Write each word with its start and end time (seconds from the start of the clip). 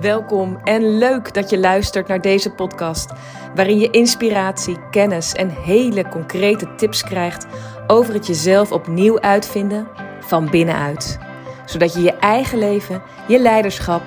Welkom 0.00 0.56
en 0.64 0.98
leuk 0.98 1.34
dat 1.34 1.50
je 1.50 1.58
luistert 1.58 2.08
naar 2.08 2.20
deze 2.20 2.50
podcast, 2.50 3.12
waarin 3.54 3.78
je 3.78 3.90
inspiratie, 3.90 4.88
kennis 4.90 5.32
en 5.32 5.48
hele 5.48 6.08
concrete 6.08 6.74
tips 6.74 7.02
krijgt 7.02 7.46
over 7.86 8.14
het 8.14 8.26
jezelf 8.26 8.72
opnieuw 8.72 9.20
uitvinden 9.20 9.88
van 10.20 10.50
binnenuit. 10.50 11.18
Zodat 11.64 11.94
je 11.94 12.00
je 12.00 12.12
eigen 12.12 12.58
leven, 12.58 13.02
je 13.28 13.38
leiderschap 13.38 14.02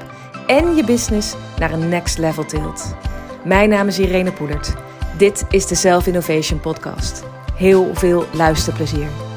en 0.48 0.76
je 0.76 0.84
business 0.84 1.36
naar 1.58 1.72
een 1.72 1.90
next 1.90 2.18
level 2.18 2.46
tilt. 2.46 2.96
Mijn 3.44 3.70
naam 3.70 3.88
is 3.88 4.00
Irene 4.00 4.32
Poelert. 4.32 4.74
Dit 5.18 5.46
is 5.50 5.68
de 5.68 5.76
Self 5.76 6.08
Innovation 6.08 6.60
Podcast. 6.60 7.24
Heel 7.56 7.96
veel 7.96 8.26
luisterplezier. 8.34 9.29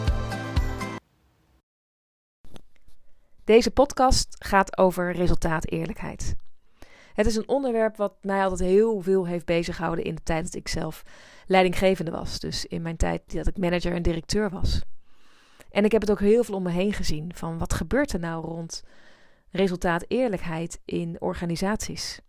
Deze 3.45 3.71
podcast 3.71 4.37
gaat 4.39 4.79
over 4.79 5.13
resultaat-eerlijkheid. 5.13 6.35
Het 7.15 7.27
is 7.27 7.37
een 7.37 7.49
onderwerp 7.49 7.97
wat 7.97 8.15
mij 8.21 8.43
altijd 8.43 8.69
heel 8.69 9.01
veel 9.01 9.27
heeft 9.27 9.45
bezighouden 9.45 10.05
in 10.05 10.15
de 10.15 10.23
tijd 10.23 10.45
dat 10.45 10.55
ik 10.55 10.69
zelf 10.69 11.03
leidinggevende 11.47 12.11
was. 12.11 12.39
Dus 12.39 12.67
in 12.67 12.83
mijn 12.83 12.97
tijd 12.97 13.33
dat 13.33 13.47
ik 13.47 13.59
manager 13.59 13.93
en 13.93 14.03
directeur 14.03 14.51
was. 14.51 14.81
En 15.71 15.85
ik 15.85 15.93
heb 15.93 16.01
het 16.01 16.11
ook 16.11 16.21
heel 16.21 16.45
veel 16.45 16.55
om 16.55 16.63
me 16.63 16.71
heen 16.71 16.93
gezien 16.93 17.31
van 17.35 17.59
wat 17.59 17.75
gebeurt 17.75 18.13
er 18.13 18.19
nou 18.19 18.45
rond 18.45 18.83
resultaat-eerlijkheid 19.51 20.81
in 20.85 21.17
organisaties. 21.21 22.21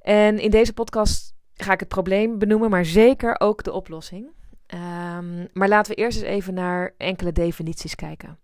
En 0.00 0.38
in 0.38 0.50
deze 0.50 0.72
podcast 0.72 1.34
ga 1.54 1.72
ik 1.72 1.80
het 1.80 1.88
probleem 1.88 2.38
benoemen, 2.38 2.70
maar 2.70 2.84
zeker 2.84 3.40
ook 3.40 3.62
de 3.62 3.72
oplossing. 3.72 4.26
Um, 4.74 5.48
maar 5.52 5.68
laten 5.68 5.94
we 5.94 6.00
eerst 6.00 6.18
eens 6.18 6.26
even 6.26 6.54
naar 6.54 6.94
enkele 6.96 7.32
definities 7.32 7.94
kijken. 7.94 8.38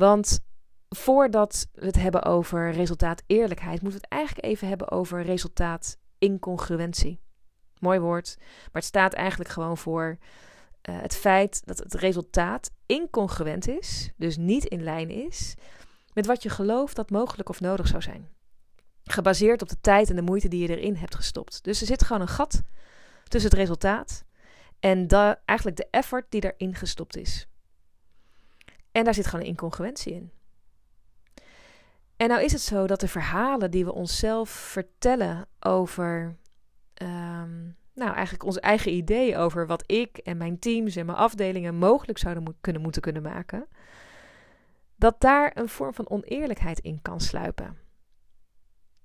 Want 0.00 0.40
voordat 0.88 1.68
we 1.72 1.86
het 1.86 1.96
hebben 1.96 2.22
over 2.22 2.72
resultaat 2.72 3.22
eerlijkheid, 3.26 3.82
moeten 3.82 4.00
we 4.00 4.06
het 4.06 4.16
eigenlijk 4.18 4.46
even 4.46 4.68
hebben 4.68 4.90
over 4.90 5.22
resultaat 5.22 5.98
incongruentie. 6.18 7.20
Mooi 7.78 7.98
woord, 7.98 8.36
maar 8.38 8.68
het 8.72 8.84
staat 8.84 9.12
eigenlijk 9.12 9.50
gewoon 9.50 9.76
voor 9.78 10.18
uh, 10.88 11.00
het 11.00 11.16
feit 11.16 11.66
dat 11.66 11.78
het 11.78 11.94
resultaat 11.94 12.70
incongruent 12.86 13.68
is, 13.68 14.10
dus 14.16 14.36
niet 14.36 14.64
in 14.64 14.82
lijn 14.82 15.10
is, 15.10 15.54
met 16.12 16.26
wat 16.26 16.42
je 16.42 16.48
gelooft 16.48 16.96
dat 16.96 17.10
mogelijk 17.10 17.48
of 17.48 17.60
nodig 17.60 17.86
zou 17.86 18.02
zijn. 18.02 18.28
Gebaseerd 19.04 19.62
op 19.62 19.68
de 19.68 19.80
tijd 19.80 20.10
en 20.10 20.16
de 20.16 20.22
moeite 20.22 20.48
die 20.48 20.62
je 20.62 20.76
erin 20.76 20.96
hebt 20.96 21.14
gestopt. 21.14 21.64
Dus 21.64 21.80
er 21.80 21.86
zit 21.86 22.04
gewoon 22.04 22.22
een 22.22 22.28
gat 22.28 22.62
tussen 23.28 23.50
het 23.50 23.58
resultaat 23.58 24.24
en 24.78 25.06
eigenlijk 25.44 25.76
de 25.76 25.88
effort 25.90 26.26
die 26.28 26.52
erin 26.52 26.74
gestopt 26.74 27.16
is. 27.16 27.49
En 28.92 29.04
daar 29.04 29.14
zit 29.14 29.26
gewoon 29.26 29.40
een 29.40 29.50
incongruentie 29.50 30.12
in. 30.12 30.30
En 32.16 32.28
nou 32.28 32.42
is 32.42 32.52
het 32.52 32.60
zo 32.60 32.86
dat 32.86 33.00
de 33.00 33.08
verhalen 33.08 33.70
die 33.70 33.84
we 33.84 33.92
onszelf 33.92 34.50
vertellen 34.50 35.46
over, 35.60 36.36
um, 37.02 37.76
nou 37.94 38.12
eigenlijk 38.14 38.44
ons 38.44 38.58
eigen 38.58 38.92
idee 38.92 39.36
over 39.36 39.66
wat 39.66 39.82
ik 39.86 40.16
en 40.18 40.36
mijn 40.36 40.58
teams 40.58 40.96
en 40.96 41.06
mijn 41.06 41.18
afdelingen 41.18 41.74
mogelijk 41.74 42.18
zouden 42.18 42.56
kunnen 42.60 42.82
moeten 42.82 43.02
kunnen 43.02 43.22
maken, 43.22 43.68
dat 44.96 45.20
daar 45.20 45.50
een 45.54 45.68
vorm 45.68 45.94
van 45.94 46.10
oneerlijkheid 46.10 46.78
in 46.78 47.02
kan 47.02 47.20
sluipen. 47.20 47.78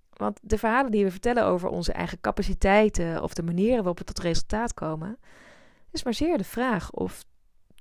Want 0.09 0.39
de 0.41 0.57
verhalen 0.57 0.91
die 0.91 1.03
we 1.03 1.11
vertellen 1.11 1.45
over 1.45 1.69
onze 1.69 1.91
eigen 1.91 2.21
capaciteiten 2.21 3.23
of 3.23 3.33
de 3.33 3.43
manieren 3.43 3.77
waarop 3.77 3.97
we 3.97 4.03
tot 4.03 4.19
resultaat 4.19 4.73
komen, 4.73 5.19
is 5.91 6.03
maar 6.03 6.13
zeer 6.13 6.37
de 6.37 6.43
vraag 6.43 6.91
of 6.91 7.25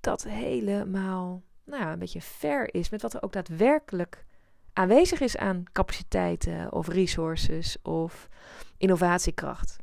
dat 0.00 0.25
helemaal 0.25 1.42
nou, 1.65 1.93
een 1.93 1.98
beetje 1.98 2.20
fair 2.20 2.75
is 2.75 2.89
met 2.89 3.03
wat 3.03 3.15
er 3.15 3.23
ook 3.23 3.33
daadwerkelijk 3.33 4.25
aanwezig 4.73 5.20
is 5.20 5.37
aan 5.37 5.65
capaciteiten 5.73 6.73
of 6.73 6.89
resources 6.89 7.77
of 7.83 8.29
innovatiekracht. 8.77 9.77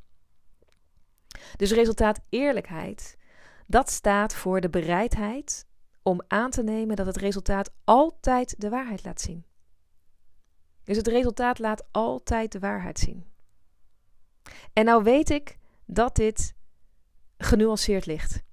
Dus 1.56 1.72
resultaat 1.72 2.20
eerlijkheid, 2.30 3.18
dat 3.68 3.90
staat 3.90 4.34
voor 4.34 4.62
de 4.62 4.70
bereidheid 4.70 5.66
om 6.04 6.22
aan 6.28 6.50
te 6.50 6.64
nemen 6.64 6.96
dat 6.96 7.06
het 7.06 7.18
resultaat 7.18 7.74
altijd 7.84 8.56
de 8.58 8.70
waarheid 8.70 9.04
laat 9.04 9.22
zien. 9.22 9.46
Dus 10.84 10.98
het 10.98 11.08
resultaat 11.08 11.60
laat 11.60 11.84
altijd 11.92 12.52
de 12.52 12.60
waarheid 12.60 13.00
zien. 13.00 13.26
En 14.74 14.86
nou 14.86 15.04
weet 15.04 15.30
ik 15.30 15.58
dat 15.86 16.16
dit 16.16 16.56
genuanceerd 17.38 18.06
ligt. 18.06 18.44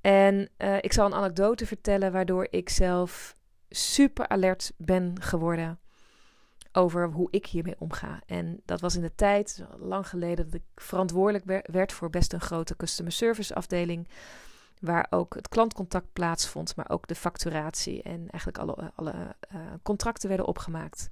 En 0.00 0.48
uh, 0.58 0.76
ik 0.76 0.92
zal 0.92 1.06
een 1.06 1.14
anekdote 1.14 1.66
vertellen 1.66 2.12
waardoor 2.12 2.46
ik 2.50 2.68
zelf 2.68 3.34
super 3.68 4.28
alert 4.28 4.72
ben 4.76 5.20
geworden 5.20 5.78
over 6.72 7.10
hoe 7.10 7.28
ik 7.30 7.46
hiermee 7.46 7.74
omga. 7.78 8.20
En 8.26 8.60
dat 8.64 8.80
was 8.80 8.96
in 8.96 9.02
de 9.02 9.14
tijd, 9.14 9.64
lang 9.78 10.08
geleden, 10.08 10.44
dat 10.44 10.54
ik 10.54 10.82
verantwoordelijk 10.82 11.62
werd 11.70 11.92
voor 11.92 12.10
best 12.10 12.32
een 12.32 12.40
grote 12.40 12.76
customer 12.76 13.12
service 13.12 13.54
afdeling. 13.54 14.08
Waar 14.80 15.06
ook 15.10 15.34
het 15.34 15.48
klantcontact 15.48 16.12
plaatsvond, 16.12 16.76
maar 16.76 16.90
ook 16.90 17.06
de 17.06 17.14
facturatie 17.14 18.02
en 18.02 18.28
eigenlijk 18.30 18.58
alle, 18.58 18.92
alle 18.94 19.12
uh, 19.54 19.60
contracten 19.82 20.28
werden 20.28 20.46
opgemaakt. 20.46 21.08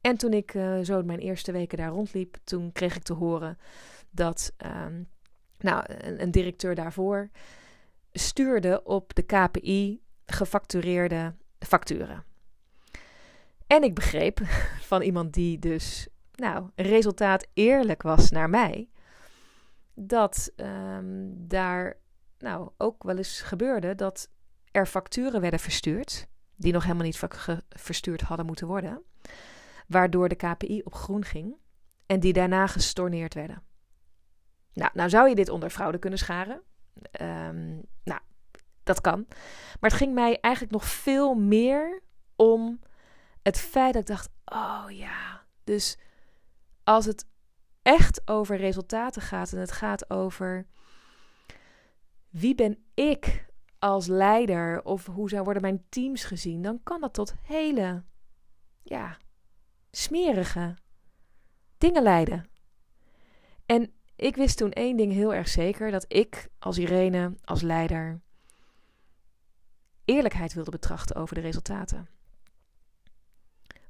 En 0.00 0.16
toen 0.16 0.32
ik 0.32 0.54
uh, 0.54 0.78
zo 0.82 1.02
mijn 1.02 1.18
eerste 1.18 1.52
weken 1.52 1.78
daar 1.78 1.90
rondliep, 1.90 2.36
toen 2.44 2.72
kreeg 2.72 2.96
ik 2.96 3.02
te 3.02 3.12
horen 3.12 3.58
dat 4.10 4.52
um, 4.86 5.08
nou, 5.58 5.84
een 5.96 6.30
directeur 6.30 6.74
daarvoor 6.74 7.30
stuurde 8.12 8.82
op 8.84 9.14
de 9.14 9.22
KPI 9.22 10.02
gefactureerde 10.26 11.34
facturen. 11.58 12.24
En 13.66 13.82
ik 13.82 13.94
begreep 13.94 14.40
van 14.90 15.02
iemand 15.02 15.32
die 15.32 15.58
dus, 15.58 16.08
nou, 16.34 16.70
resultaat 16.74 17.46
eerlijk 17.54 18.02
was 18.02 18.30
naar 18.30 18.50
mij, 18.50 18.88
dat 19.94 20.52
um, 20.56 21.34
daar, 21.48 21.96
nou, 22.38 22.70
ook 22.76 23.02
wel 23.02 23.16
eens 23.16 23.40
gebeurde 23.40 23.94
dat 23.94 24.28
er 24.70 24.86
facturen 24.86 25.40
werden 25.40 25.60
verstuurd, 25.60 26.26
die 26.56 26.72
nog 26.72 26.82
helemaal 26.82 27.04
niet 27.04 27.20
verstuurd 27.68 28.20
hadden 28.20 28.46
moeten 28.46 28.66
worden, 28.66 29.02
waardoor 29.86 30.28
de 30.28 30.34
KPI 30.34 30.82
op 30.84 30.94
groen 30.94 31.24
ging 31.24 31.56
en 32.06 32.20
die 32.20 32.32
daarna 32.32 32.66
gestorneerd 32.66 33.34
werden. 33.34 33.62
Nou, 34.72 34.90
nou 34.94 35.08
zou 35.08 35.28
je 35.28 35.34
dit 35.34 35.48
onder 35.48 35.70
fraude 35.70 35.98
kunnen 35.98 36.18
scharen. 36.18 36.62
Um, 37.20 37.82
nou, 38.04 38.20
dat 38.82 39.00
kan. 39.00 39.26
Maar 39.80 39.90
het 39.90 39.98
ging 39.98 40.14
mij 40.14 40.40
eigenlijk 40.40 40.74
nog 40.74 40.84
veel 40.84 41.34
meer 41.34 42.02
om 42.36 42.80
het 43.42 43.58
feit 43.58 43.92
dat 43.92 44.02
ik 44.02 44.08
dacht: 44.08 44.28
oh 44.44 44.84
ja, 44.88 45.44
dus 45.64 45.98
als 46.84 47.04
het 47.04 47.26
echt 47.82 48.28
over 48.28 48.56
resultaten 48.56 49.22
gaat 49.22 49.52
en 49.52 49.58
het 49.58 49.72
gaat 49.72 50.10
over 50.10 50.66
wie 52.28 52.54
ben 52.54 52.78
ik 52.94 53.48
als 53.78 54.06
leider 54.06 54.82
of 54.82 55.06
hoe 55.06 55.28
zou 55.28 55.44
worden 55.44 55.62
mijn 55.62 55.84
teams 55.88 56.24
gezien, 56.24 56.62
dan 56.62 56.80
kan 56.82 57.00
dat 57.00 57.14
tot 57.14 57.34
hele, 57.42 58.02
ja, 58.82 59.16
smerige 59.90 60.74
dingen 61.78 62.02
leiden. 62.02 62.48
En 63.66 63.92
ik 64.20 64.36
wist 64.36 64.56
toen 64.56 64.72
één 64.72 64.96
ding 64.96 65.12
heel 65.12 65.34
erg 65.34 65.48
zeker: 65.48 65.90
dat 65.90 66.04
ik 66.08 66.48
als 66.58 66.78
Irene, 66.78 67.34
als 67.44 67.62
leider, 67.62 68.20
eerlijkheid 70.04 70.54
wilde 70.54 70.70
betrachten 70.70 71.16
over 71.16 71.34
de 71.34 71.40
resultaten. 71.40 72.08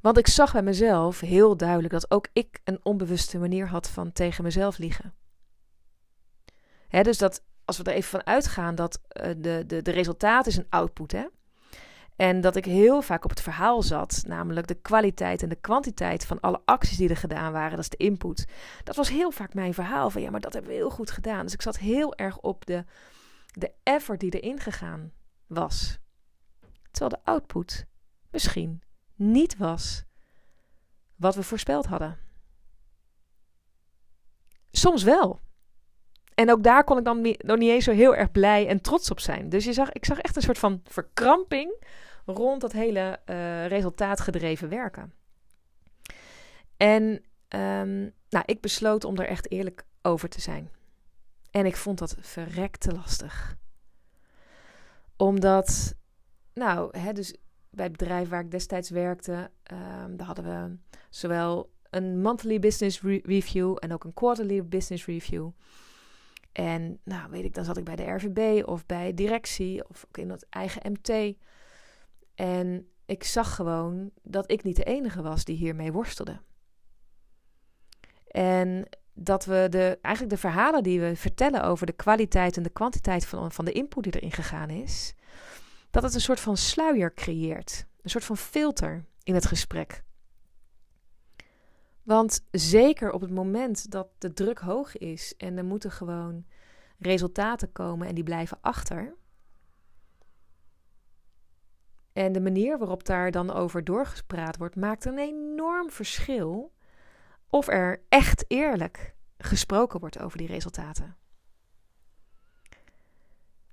Want 0.00 0.18
ik 0.18 0.26
zag 0.26 0.52
bij 0.52 0.62
mezelf 0.62 1.20
heel 1.20 1.56
duidelijk 1.56 1.92
dat 1.92 2.10
ook 2.10 2.28
ik 2.32 2.60
een 2.64 2.80
onbewuste 2.82 3.38
manier 3.38 3.68
had 3.68 3.88
van 3.88 4.12
tegen 4.12 4.44
mezelf 4.44 4.78
liegen. 4.78 5.14
Hè, 6.88 7.02
dus 7.02 7.18
dat 7.18 7.44
als 7.64 7.78
we 7.78 7.84
er 7.84 7.92
even 7.92 8.10
van 8.10 8.26
uitgaan 8.26 8.74
dat 8.74 9.00
uh, 9.00 9.32
de, 9.36 9.64
de, 9.66 9.82
de 9.82 9.90
resultaat 9.90 10.46
is 10.46 10.56
een 10.56 10.66
output. 10.68 11.12
Hè? 11.12 11.26
En 12.20 12.40
dat 12.40 12.56
ik 12.56 12.64
heel 12.64 13.02
vaak 13.02 13.24
op 13.24 13.30
het 13.30 13.40
verhaal 13.40 13.82
zat, 13.82 14.22
namelijk 14.26 14.66
de 14.66 14.74
kwaliteit 14.74 15.42
en 15.42 15.48
de 15.48 15.60
kwantiteit 15.60 16.26
van 16.26 16.40
alle 16.40 16.60
acties 16.64 16.96
die 16.96 17.08
er 17.08 17.16
gedaan 17.16 17.52
waren, 17.52 17.70
dat 17.70 17.78
is 17.78 17.88
de 17.88 17.96
input. 17.96 18.46
Dat 18.84 18.96
was 18.96 19.08
heel 19.08 19.30
vaak 19.30 19.54
mijn 19.54 19.74
verhaal 19.74 20.10
van 20.10 20.22
ja, 20.22 20.30
maar 20.30 20.40
dat 20.40 20.52
hebben 20.52 20.70
we 20.70 20.76
heel 20.76 20.90
goed 20.90 21.10
gedaan. 21.10 21.44
Dus 21.44 21.52
ik 21.52 21.62
zat 21.62 21.78
heel 21.78 22.14
erg 22.14 22.38
op 22.38 22.66
de, 22.66 22.84
de 23.46 23.72
effort 23.82 24.20
die 24.20 24.40
erin 24.40 24.60
gegaan 24.60 25.12
was. 25.46 25.98
Terwijl 26.90 27.10
de 27.10 27.30
output 27.30 27.86
misschien 28.30 28.82
niet 29.14 29.56
was 29.56 30.04
wat 31.16 31.34
we 31.34 31.42
voorspeld 31.42 31.86
hadden. 31.86 32.18
Soms 34.70 35.02
wel. 35.02 35.40
En 36.34 36.50
ook 36.50 36.62
daar 36.62 36.84
kon 36.84 36.98
ik 36.98 37.04
dan 37.04 37.20
nog 37.38 37.58
niet 37.58 37.70
eens 37.70 37.84
zo 37.84 37.92
heel 37.92 38.14
erg 38.14 38.30
blij 38.30 38.66
en 38.66 38.80
trots 38.80 39.10
op 39.10 39.20
zijn. 39.20 39.48
Dus 39.48 39.64
je 39.64 39.72
zag, 39.72 39.92
ik 39.92 40.04
zag 40.04 40.18
echt 40.18 40.36
een 40.36 40.42
soort 40.42 40.58
van 40.58 40.80
verkramping 40.84 41.98
rond 42.30 42.60
dat 42.60 42.72
hele 42.72 43.20
uh, 43.26 43.66
resultaatgedreven 43.66 44.68
werken. 44.68 45.12
En 46.76 47.02
um, 47.48 48.12
nou, 48.28 48.44
ik 48.44 48.60
besloot 48.60 49.04
om 49.04 49.18
er 49.18 49.26
echt 49.26 49.50
eerlijk 49.50 49.84
over 50.02 50.28
te 50.28 50.40
zijn. 50.40 50.70
En 51.50 51.66
ik 51.66 51.76
vond 51.76 51.98
dat 51.98 52.16
verrekte 52.20 52.92
lastig. 52.92 53.56
Omdat, 55.16 55.94
nou, 56.54 56.98
hè, 56.98 57.12
dus 57.12 57.34
bij 57.70 57.84
het 57.84 57.96
bedrijf 57.96 58.28
waar 58.28 58.40
ik 58.40 58.50
destijds 58.50 58.90
werkte, 58.90 59.50
um, 59.72 60.16
daar 60.16 60.26
hadden 60.26 60.44
we 60.44 60.76
zowel 61.10 61.70
een 61.90 62.20
monthly 62.20 62.58
business 62.58 63.00
review 63.22 63.76
en 63.78 63.92
ook 63.92 64.04
een 64.04 64.14
quarterly 64.14 64.64
business 64.64 65.06
review. 65.06 65.50
En 66.52 67.00
nou, 67.04 67.30
weet 67.30 67.44
ik, 67.44 67.54
dan 67.54 67.64
zat 67.64 67.76
ik 67.76 67.84
bij 67.84 67.96
de 67.96 68.10
RVB 68.10 68.66
of 68.68 68.86
bij 68.86 69.14
directie 69.14 69.88
of 69.88 70.04
ook 70.08 70.18
in 70.18 70.30
het 70.30 70.46
eigen 70.48 70.92
MT. 70.92 71.36
En 72.40 72.88
ik 73.06 73.24
zag 73.24 73.54
gewoon 73.54 74.10
dat 74.22 74.50
ik 74.50 74.62
niet 74.62 74.76
de 74.76 74.84
enige 74.84 75.22
was 75.22 75.44
die 75.44 75.56
hiermee 75.56 75.92
worstelde. 75.92 76.40
En 78.26 78.88
dat 79.12 79.44
we 79.44 79.66
de, 79.70 79.98
eigenlijk 80.02 80.34
de 80.34 80.40
verhalen 80.40 80.82
die 80.82 81.00
we 81.00 81.16
vertellen 81.16 81.62
over 81.62 81.86
de 81.86 81.92
kwaliteit 81.92 82.56
en 82.56 82.62
de 82.62 82.70
kwantiteit 82.70 83.26
van, 83.26 83.52
van 83.52 83.64
de 83.64 83.72
input 83.72 84.02
die 84.02 84.14
erin 84.14 84.32
gegaan 84.32 84.70
is, 84.70 85.14
dat 85.90 86.02
het 86.02 86.14
een 86.14 86.20
soort 86.20 86.40
van 86.40 86.56
sluier 86.56 87.14
creëert. 87.14 87.86
Een 88.02 88.10
soort 88.10 88.24
van 88.24 88.36
filter 88.36 89.04
in 89.22 89.34
het 89.34 89.46
gesprek. 89.46 90.04
Want 92.02 92.46
zeker 92.50 93.12
op 93.12 93.20
het 93.20 93.30
moment 93.30 93.90
dat 93.90 94.08
de 94.18 94.32
druk 94.32 94.58
hoog 94.58 94.96
is 94.96 95.34
en 95.36 95.56
er 95.56 95.64
moeten 95.64 95.90
gewoon 95.90 96.44
resultaten 96.98 97.72
komen 97.72 98.08
en 98.08 98.14
die 98.14 98.24
blijven 98.24 98.58
achter. 98.60 99.14
En 102.12 102.32
de 102.32 102.40
manier 102.40 102.78
waarop 102.78 103.04
daar 103.04 103.30
dan 103.30 103.50
over 103.50 103.84
doorgespraat 103.84 104.56
wordt, 104.56 104.76
maakt 104.76 105.04
een 105.04 105.18
enorm 105.18 105.90
verschil 105.90 106.72
of 107.48 107.68
er 107.68 108.02
echt 108.08 108.44
eerlijk 108.48 109.14
gesproken 109.38 110.00
wordt 110.00 110.20
over 110.20 110.38
die 110.38 110.46
resultaten. 110.46 111.16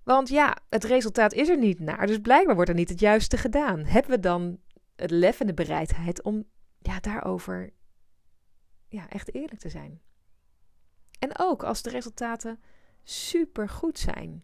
Want 0.03 0.29
ja, 0.29 0.57
het 0.69 0.83
resultaat 0.83 1.33
is 1.33 1.49
er 1.49 1.57
niet 1.57 1.79
naar, 1.79 2.07
dus 2.07 2.19
blijkbaar 2.19 2.55
wordt 2.55 2.69
er 2.69 2.75
niet 2.75 2.89
het 2.89 2.99
juiste 2.99 3.37
gedaan. 3.37 3.85
Hebben 3.85 4.11
we 4.11 4.19
dan 4.19 4.59
het 4.95 5.11
lef 5.11 5.39
en 5.39 5.47
de 5.47 5.53
bereidheid 5.53 6.21
om 6.21 6.45
ja, 6.79 6.99
daarover 6.99 7.73
ja, 8.87 9.09
echt 9.09 9.33
eerlijk 9.33 9.59
te 9.59 9.69
zijn? 9.69 10.01
En 11.19 11.39
ook 11.39 11.63
als 11.63 11.81
de 11.81 11.89
resultaten 11.89 12.59
super 13.03 13.69
goed 13.69 13.99
zijn, 13.99 14.43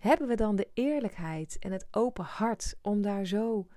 hebben 0.00 0.28
we 0.28 0.34
dan 0.34 0.56
de 0.56 0.70
eerlijkheid 0.74 1.58
en 1.58 1.72
het 1.72 1.86
open 1.90 2.24
hart 2.24 2.78
om 2.82 3.02
daar 3.02 3.26
zo 3.26 3.68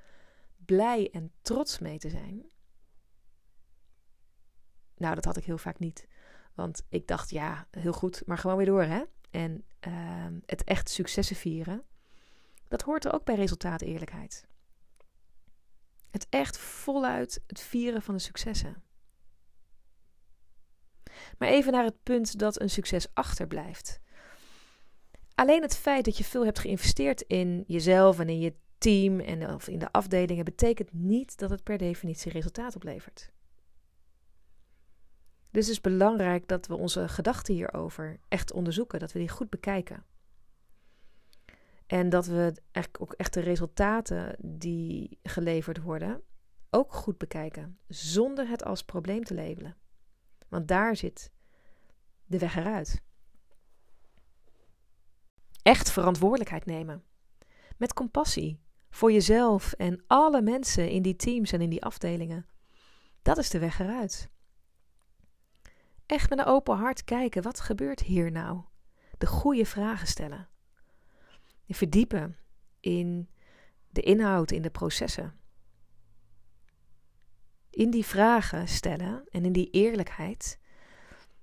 blij 0.66 1.10
en 1.12 1.32
trots 1.42 1.80
mee 1.80 1.98
te 1.98 2.10
zijn? 2.10 2.46
Nou, 4.98 5.16
dat 5.16 5.26
had 5.26 5.38
ik 5.38 5.44
heel 5.44 5.58
vaak 5.58 5.80
niet. 5.80 6.08
Want 6.54 6.86
ik 6.90 7.08
dacht, 7.08 7.30
ja, 7.30 7.68
heel 7.72 7.94
goed, 7.94 8.22
maar 8.26 8.38
gewoon 8.38 8.58
weer 8.58 8.66
door, 8.66 8.84
hè? 8.84 9.04
En 9.32 9.66
uh, 9.88 10.26
het 10.46 10.64
echt 10.64 10.90
successen 10.90 11.36
vieren, 11.36 11.84
dat 12.68 12.82
hoort 12.82 13.06
er 13.06 13.14
ook 13.14 13.26
bij 13.26 13.36
resultaat 13.36 13.82
eerlijkheid. 13.82 14.48
Het 16.10 16.28
echt 16.30 16.58
voluit 16.58 17.44
het 17.48 17.60
vieren 17.60 18.02
van 18.02 18.16
de 18.16 18.22
successen. 18.22 18.84
Maar 21.38 21.50
even 21.50 21.72
naar 21.72 21.84
het 21.84 22.04
punt 22.04 22.40
dat 22.40 22.62
een 22.62 22.70
succes 22.70 23.14
achterblijft. 23.14 24.00
Alleen 25.42 25.62
het 25.62 25.78
feit 25.78 26.06
dat 26.06 26.18
je 26.18 26.24
veel 26.24 26.46
hebt 26.46 26.60
geïnvesteerd 26.60 27.22
in 27.22 27.64
jezelf 27.68 28.20
en 28.20 28.30
in 28.30 28.40
je 28.40 28.54
team 28.78 29.20
en 29.20 29.54
of 29.54 29.68
in 29.68 29.80
de 29.80 29.92
afdelingen 29.92 30.46
betekent 30.46 30.94
niet 30.94 31.38
dat 31.38 31.50
het 31.50 31.64
per 31.64 31.78
definitie 31.78 32.32
resultaat 32.32 32.76
oplevert. 32.76 33.32
Dus 35.52 35.66
het 35.66 35.76
is 35.76 35.82
belangrijk 35.82 36.48
dat 36.48 36.68
we 36.68 36.76
onze 36.76 37.08
gedachten 37.08 37.54
hierover 37.54 38.20
echt 38.28 38.54
onderzoeken, 38.54 39.00
dat 39.00 39.12
we 39.12 39.20
die 39.20 39.30
goed 39.30 39.50
bekijken. 39.50 40.06
En 41.88 42.10
dat 42.10 42.26
we 42.26 42.54
ook 43.00 43.14
echt 43.14 43.34
de 43.34 43.40
resultaten 43.40 44.36
die 44.40 45.20
geleverd 45.24 45.82
worden 45.82 46.22
ook 46.70 46.94
goed 46.94 47.18
bekijken, 47.18 47.80
zonder 47.88 48.48
het 48.48 48.64
als 48.64 48.84
probleem 48.84 49.24
te 49.24 49.34
labelen. 49.34 49.78
Want 50.48 50.68
daar 50.68 50.96
zit 50.96 51.32
de 52.26 52.40
weg 52.40 52.56
eruit. 52.56 53.02
Echt 55.62 55.92
verantwoordelijkheid 55.92 56.66
nemen. 56.66 57.04
Met 57.78 57.94
compassie 57.94 58.60
voor 58.90 59.12
jezelf 59.12 59.74
en 59.74 60.04
alle 60.08 60.42
mensen 60.42 60.90
in 60.90 61.02
die 61.02 61.16
teams 61.16 61.52
en 61.52 61.62
in 61.62 61.70
die 61.70 61.84
afdelingen. 61.84 62.46
Dat 63.22 63.38
is 63.38 63.50
de 63.50 63.60
weg 63.60 63.80
eruit. 63.80 64.30
Echt 66.06 66.30
met 66.30 66.40
een 66.40 66.46
open 66.46 66.78
hart 66.78 67.04
kijken, 67.04 67.44
wat 67.44 67.60
gebeurt 67.60 68.00
hier 68.00 68.32
nou? 68.32 68.62
De 69.18 69.26
goede 69.28 69.66
vragen 69.66 70.08
stellen. 70.08 70.50
Verdiepen 71.68 72.38
in 72.80 73.30
de 73.90 74.02
inhoud, 74.02 74.52
in 74.52 74.62
de 74.62 74.70
processen. 74.70 75.40
In 77.70 77.90
die 77.90 78.06
vragen 78.06 78.68
stellen 78.68 79.24
en 79.30 79.46
in 79.46 79.52
die 79.52 79.70
eerlijkheid, 79.70 80.60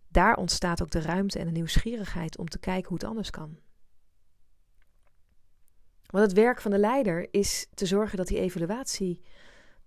daar 0.09 0.37
ontstaat 0.37 0.83
ook 0.83 0.91
de 0.91 1.01
ruimte 1.01 1.39
en 1.39 1.47
de 1.47 1.53
nieuwsgierigheid 1.53 2.39
om 2.39 2.49
te 2.49 2.59
kijken 2.59 2.89
hoe 2.89 2.99
het 2.99 3.07
anders 3.07 3.31
kan. 3.31 3.59
Want 6.09 6.25
het 6.25 6.33
werk 6.33 6.61
van 6.61 6.71
de 6.71 6.79
leider 6.79 7.29
is 7.31 7.67
te 7.75 7.87
zorgen 7.87 8.17
dat 8.17 8.27
die 8.27 8.39
evaluatie 8.39 9.23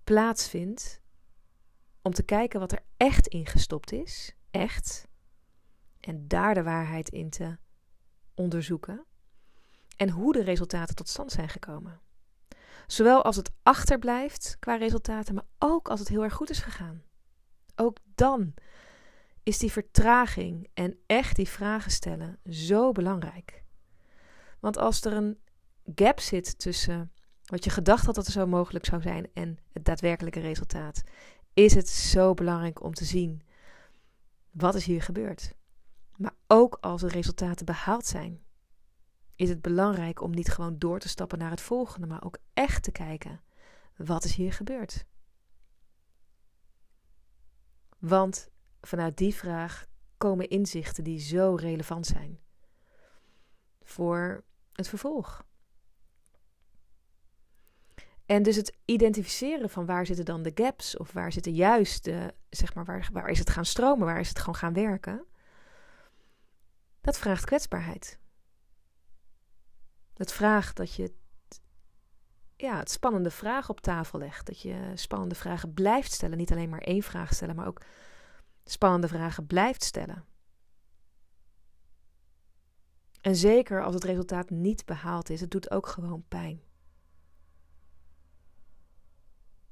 plaatsvindt 0.04 1.02
om 2.02 2.14
te 2.14 2.24
kijken 2.24 2.60
wat 2.60 2.72
er 2.72 2.84
echt 2.98 3.28
ingestopt 3.28 3.92
is 3.92 4.36
echt 4.52 5.08
en 6.00 6.28
daar 6.28 6.54
de 6.54 6.64
waarheid 6.64 7.10
in 7.10 7.30
te 7.30 7.58
onderzoeken 8.36 9.06
en 9.96 10.10
hoe 10.10 10.34
de 10.34 10.44
resultaten 10.44 10.96
tot 10.96 11.10
stand 11.10 11.32
zijn 11.32 11.50
gekomen. 11.50 12.02
Zowel 12.88 13.24
als 13.24 13.36
het 13.36 13.52
achterblijft 13.64 14.58
qua 14.60 14.76
resultaten, 14.76 15.36
maar 15.36 15.48
ook 15.60 15.90
als 15.90 16.00
het 16.00 16.10
heel 16.10 16.24
erg 16.24 16.34
goed 16.34 16.50
is 16.50 16.60
gegaan. 16.60 17.04
Ook 17.76 17.98
dan 18.16 18.54
is 19.44 19.58
die 19.58 19.72
vertraging 19.72 20.70
en 20.74 20.98
echt 21.06 21.36
die 21.36 21.50
vragen 21.50 21.92
stellen 21.92 22.40
zo 22.50 22.92
belangrijk. 22.92 23.64
Want 24.60 24.78
als 24.78 25.02
er 25.02 25.14
een 25.14 25.41
gap 25.96 26.20
zit 26.20 26.60
tussen 26.60 27.12
wat 27.46 27.64
je 27.64 27.70
gedacht 27.70 28.06
had 28.06 28.16
dat 28.16 28.26
er 28.26 28.32
zo 28.32 28.48
mogelijk 28.48 28.86
zou 28.86 29.02
zijn 29.02 29.30
en 29.34 29.58
het 29.72 29.86
daadwerkelijke 29.86 30.40
resultaat, 30.40 31.04
is 31.54 31.74
het 31.74 31.90
zo 31.90 32.34
belangrijk 32.34 32.84
om 32.84 32.94
te 32.94 33.06
zien 33.06 33.42
wat 34.52 34.76
is 34.76 34.86
hier 34.86 35.02
gebeurd? 35.02 35.54
Maar 36.18 36.36
ook 36.48 36.78
als 36.82 37.02
de 37.02 37.08
resultaten 37.08 37.66
behaald 37.66 38.06
zijn, 38.06 38.42
is 39.36 39.50
het 39.50 39.62
belangrijk 39.62 40.22
om 40.22 40.32
niet 40.32 40.50
gewoon 40.50 40.80
door 40.80 41.00
te 41.00 41.10
stappen 41.10 41.38
naar 41.38 41.50
het 41.50 41.62
volgende, 41.62 42.08
maar 42.08 42.24
ook 42.24 42.38
echt 42.54 42.84
te 42.84 42.92
kijken: 42.92 43.42
wat 43.96 44.24
is 44.24 44.36
hier 44.36 44.54
gebeurd? 44.54 45.06
Want 48.00 48.50
vanuit 48.82 49.18
die 49.18 49.36
vraag 49.36 49.86
komen 50.18 50.50
inzichten 50.50 51.04
die 51.04 51.20
zo 51.20 51.56
relevant 51.56 52.06
zijn 52.06 52.40
voor 53.82 54.44
het 54.74 54.88
vervolg. 54.88 55.46
En 58.32 58.44
dus 58.44 58.56
het 58.56 58.78
identificeren 58.86 59.70
van 59.70 59.86
waar 59.86 60.06
zitten 60.06 60.26
dan 60.26 60.42
de 60.42 60.52
gaps 60.56 60.98
of 60.98 61.12
waar 61.12 61.32
zitten 61.32 61.54
juist 61.54 62.04
de, 62.04 62.34
zeg 62.50 62.74
maar, 62.74 62.86
waar, 62.86 63.10
waar 63.14 63.30
is 63.30 63.40
het 63.40 63.50
gaan 63.50 63.66
stromen, 63.66 64.06
waar 64.06 64.20
is 64.20 64.30
het 64.30 64.40
gewoon 64.40 64.56
gaan 64.56 64.74
werken, 64.74 65.26
dat 67.02 67.18
vraagt 67.18 67.46
kwetsbaarheid. 67.46 68.20
Dat 70.14 70.34
vraagt 70.34 70.76
dat 70.76 70.96
je 70.96 71.14
ja, 72.56 72.78
het 72.78 72.92
spannende 72.92 73.32
vragen 73.32 73.70
op 73.70 73.82
tafel 73.82 74.20
legt. 74.20 74.46
Dat 74.46 74.62
je 74.62 74.92
spannende 74.96 75.36
vragen 75.36 75.74
blijft 75.74 76.12
stellen. 76.12 76.38
Niet 76.38 76.52
alleen 76.52 76.70
maar 76.70 76.82
één 76.82 77.04
vraag 77.04 77.34
stellen, 77.34 77.56
maar 77.56 77.68
ook 77.68 77.82
spannende 78.64 79.08
vragen 79.08 79.48
blijft 79.48 79.84
stellen. 79.84 80.26
En 83.22 83.36
zeker 83.36 83.84
als 83.84 83.94
het 83.94 84.04
resultaat 84.04 84.50
niet 84.50 84.86
behaald 84.86 85.30
is, 85.30 85.42
het 85.42 85.52
doet 85.52 85.72
ook 85.72 85.88
gewoon 85.88 86.24
pijn. 86.28 86.71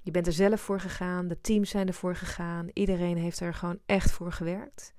Je 0.02 0.12
bent 0.12 0.28
er 0.28 0.34
zelf 0.34 0.62
voor 0.62 0.80
gegaan, 0.80 1.28
de 1.28 1.42
teams 1.42 1.70
zijn 1.70 1.88
ervoor 1.88 2.16
gegaan, 2.16 2.70
iedereen 2.74 3.18
heeft 3.18 3.40
er 3.40 3.54
gewoon 3.54 3.80
echt 3.86 4.12
voor 4.12 4.32
gewerkt. 4.32 4.94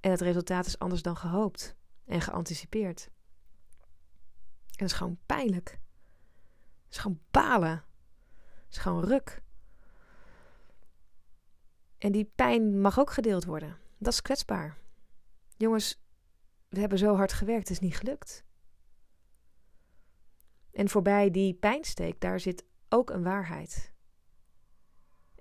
En 0.00 0.10
het 0.10 0.20
resultaat 0.20 0.66
is 0.66 0.78
anders 0.78 1.02
dan 1.02 1.16
gehoopt 1.16 1.76
en 2.04 2.20
geanticipeerd. 2.20 3.10
En 4.66 4.78
dat 4.78 4.88
is 4.88 4.92
gewoon 4.92 5.18
pijnlijk. 5.26 5.70
Het 6.84 6.94
is 6.94 6.98
gewoon 6.98 7.20
balen. 7.30 7.84
Het 8.64 8.70
is 8.70 8.78
gewoon 8.78 9.04
ruk. 9.04 9.42
En 11.98 12.12
die 12.12 12.32
pijn 12.34 12.80
mag 12.80 12.98
ook 12.98 13.10
gedeeld 13.10 13.44
worden. 13.44 13.78
Dat 13.98 14.12
is 14.12 14.22
kwetsbaar. 14.22 14.78
Jongens, 15.56 16.02
we 16.68 16.80
hebben 16.80 16.98
zo 16.98 17.16
hard 17.16 17.32
gewerkt, 17.32 17.68
het 17.68 17.76
is 17.76 17.86
niet 17.86 17.96
gelukt. 17.96 18.44
En 20.72 20.88
voorbij 20.88 21.30
die 21.30 21.54
pijnsteek, 21.54 22.20
daar 22.20 22.40
zit 22.40 22.64
ook 22.88 23.10
een 23.10 23.22
waarheid. 23.22 23.91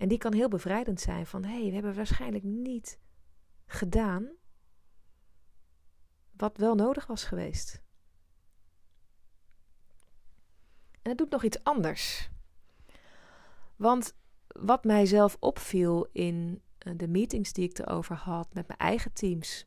En 0.01 0.08
die 0.08 0.17
kan 0.17 0.34
heel 0.34 0.48
bevrijdend 0.48 1.01
zijn 1.01 1.25
van 1.25 1.43
hé, 1.43 1.60
hey, 1.60 1.65
we 1.65 1.74
hebben 1.74 1.96
waarschijnlijk 1.96 2.43
niet 2.43 3.00
gedaan 3.65 4.31
wat 6.31 6.58
wel 6.58 6.75
nodig 6.75 7.08
was 7.08 7.24
geweest. 7.24 7.81
En 11.01 11.10
het 11.10 11.17
doet 11.17 11.29
nog 11.29 11.43
iets 11.43 11.63
anders. 11.63 12.29
Want 13.75 14.15
wat 14.48 14.84
mijzelf 14.84 15.38
opviel 15.39 16.08
in 16.12 16.62
eh, 16.77 16.93
de 16.98 17.08
meetings 17.08 17.53
die 17.53 17.70
ik 17.70 17.79
erover 17.79 18.15
had 18.15 18.53
met 18.53 18.67
mijn 18.67 18.79
eigen 18.79 19.13
teams, 19.13 19.65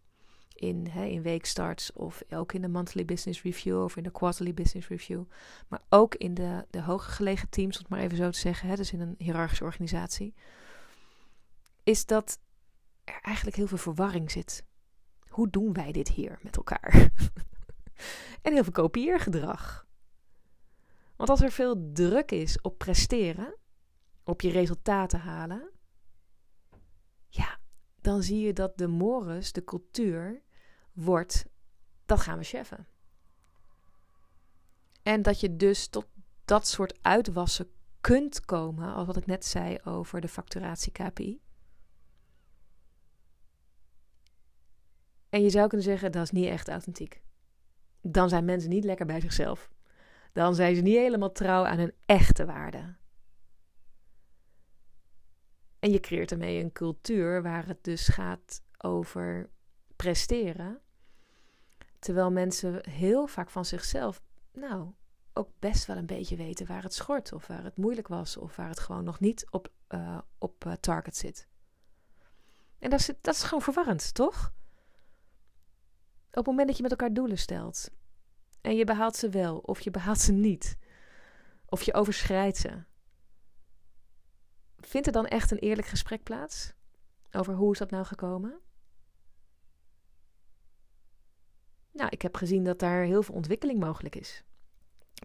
in, 0.54 0.87
hè, 0.87 1.04
in 1.04 1.23
weekstarts 1.23 1.92
of 1.92 2.23
ook 2.30 2.52
in 2.52 2.62
de 2.62 2.68
monthly 2.68 3.04
business 3.04 3.42
review 3.42 3.82
of 3.82 3.96
in 3.96 4.02
de 4.02 4.11
quarterly 4.11 4.54
business 4.54 4.88
review, 4.88 5.25
maar 5.68 5.82
ook 5.88 6.14
in 6.14 6.34
de, 6.34 6.66
de 6.70 6.82
hoger 6.82 7.12
gelegen 7.12 7.49
teams, 7.49 7.76
om 7.76 7.82
het 7.82 7.90
maar 7.90 8.00
even 8.00 8.16
zo 8.16 8.30
te 8.30 8.38
zeggen, 8.38 8.68
hè, 8.68 8.76
dus 8.76 8.92
in 8.92 9.00
een 9.00 9.14
hiërarchische 9.18 9.64
organisatie, 9.64 10.34
is 11.82 12.06
dat 12.06 12.38
er 13.04 13.18
eigenlijk 13.23 13.56
heel 13.56 13.66
veel 13.66 13.78
verwarring 13.78 14.30
zit. 14.30 14.64
Hoe 15.28 15.50
doen 15.50 15.73
wij 15.73 15.92
dit 15.92 16.08
hier 16.08 16.38
met 16.42 16.56
elkaar? 16.56 16.92
en 18.42 18.52
heel 18.52 18.62
veel 18.62 18.73
kopieergedrag. 18.73 19.87
Want 21.16 21.30
als 21.30 21.42
er 21.42 21.50
veel 21.50 21.92
druk 21.92 22.30
is 22.30 22.61
op 22.61 22.78
presteren, 22.78 23.56
op 24.25 24.40
je 24.40 24.50
resultaten 24.50 25.20
halen, 25.20 25.70
ja, 27.28 27.58
dan 28.00 28.23
zie 28.23 28.40
je 28.40 28.52
dat 28.52 28.78
de 28.78 28.87
mores, 28.87 29.52
de 29.52 29.64
cultuur, 29.64 30.42
wordt, 30.94 31.46
dat 32.06 32.20
gaan 32.20 32.38
we 32.38 32.44
cheffen. 32.44 32.86
En 35.02 35.22
dat 35.22 35.40
je 35.40 35.56
dus 35.56 35.88
tot 35.88 36.06
dat 36.44 36.66
soort 36.66 36.98
uitwassen 37.02 37.70
kunt 38.00 38.44
komen, 38.44 38.94
als 38.94 39.06
wat 39.06 39.16
ik 39.16 39.26
net 39.26 39.44
zei 39.44 39.78
over 39.84 40.20
de 40.20 40.28
facturatie 40.28 40.92
KPI. 40.92 41.40
En 45.28 45.42
je 45.42 45.50
zou 45.50 45.68
kunnen 45.68 45.86
zeggen, 45.86 46.12
dat 46.12 46.22
is 46.22 46.30
niet 46.30 46.46
echt 46.46 46.68
authentiek. 46.68 47.22
Dan 48.00 48.28
zijn 48.28 48.44
mensen 48.44 48.70
niet 48.70 48.84
lekker 48.84 49.06
bij 49.06 49.20
zichzelf. 49.20 49.70
Dan 50.32 50.54
zijn 50.54 50.76
ze 50.76 50.82
niet 50.82 50.96
helemaal 50.96 51.32
trouw 51.32 51.64
aan 51.64 51.78
hun 51.78 51.94
echte 52.06 52.44
waarden. 52.44 52.98
En 55.78 55.90
je 55.90 56.00
creëert 56.00 56.30
ermee 56.30 56.62
een 56.62 56.72
cultuur 56.72 57.42
waar 57.42 57.66
het 57.66 57.84
dus 57.84 58.08
gaat 58.08 58.62
over 58.78 59.50
presteren. 59.96 60.80
Terwijl 62.04 62.30
mensen 62.30 62.90
heel 62.90 63.26
vaak 63.26 63.50
van 63.50 63.64
zichzelf, 63.64 64.23
nou, 64.52 64.92
ook 65.32 65.49
best 65.58 65.87
wel 65.87 65.96
een 65.96 66.06
beetje 66.06 66.37
weten 66.37 66.66
waar 66.66 66.82
het 66.82 66.94
schort, 66.94 67.32
of 67.32 67.46
waar 67.46 67.64
het 67.64 67.76
moeilijk 67.76 68.08
was, 68.08 68.37
of 68.37 68.56
waar 68.56 68.68
het 68.68 68.80
gewoon 68.80 69.04
nog 69.04 69.20
niet 69.20 69.50
op, 69.50 69.73
uh, 69.88 70.18
op 70.38 70.64
uh, 70.64 70.73
target 70.73 71.16
zit. 71.16 71.49
En 72.78 72.90
dat 72.90 73.00
is, 73.00 73.06
dat 73.20 73.34
is 73.34 73.42
gewoon 73.42 73.62
verwarrend, 73.62 74.14
toch? 74.14 74.52
Op 76.26 76.34
het 76.34 76.46
moment 76.46 76.66
dat 76.66 76.76
je 76.76 76.82
met 76.82 76.90
elkaar 76.90 77.12
doelen 77.12 77.38
stelt 77.38 77.90
en 78.61 78.76
je 78.76 78.84
behaalt 78.84 79.16
ze 79.16 79.28
wel, 79.28 79.58
of 79.58 79.80
je 79.80 79.90
behaalt 79.90 80.20
ze 80.20 80.32
niet, 80.32 80.78
of 81.66 81.82
je 81.82 81.94
overschrijdt 81.94 82.56
ze, 82.56 82.82
vindt 84.76 85.06
er 85.06 85.12
dan 85.12 85.26
echt 85.26 85.50
een 85.50 85.58
eerlijk 85.58 85.88
gesprek 85.88 86.23
plaats 86.23 86.73
over 87.30 87.54
hoe 87.54 87.73
is 87.73 87.78
dat 87.78 87.90
nou 87.90 88.04
gekomen? 88.04 88.61
Nou, 91.94 92.08
ik 92.10 92.22
heb 92.22 92.36
gezien 92.36 92.64
dat 92.64 92.78
daar 92.78 93.02
heel 93.02 93.22
veel 93.22 93.34
ontwikkeling 93.34 93.80
mogelijk 93.80 94.16
is. 94.16 94.44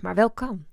Maar 0.02 0.16
wel 0.16 0.32
kan. 0.32 0.66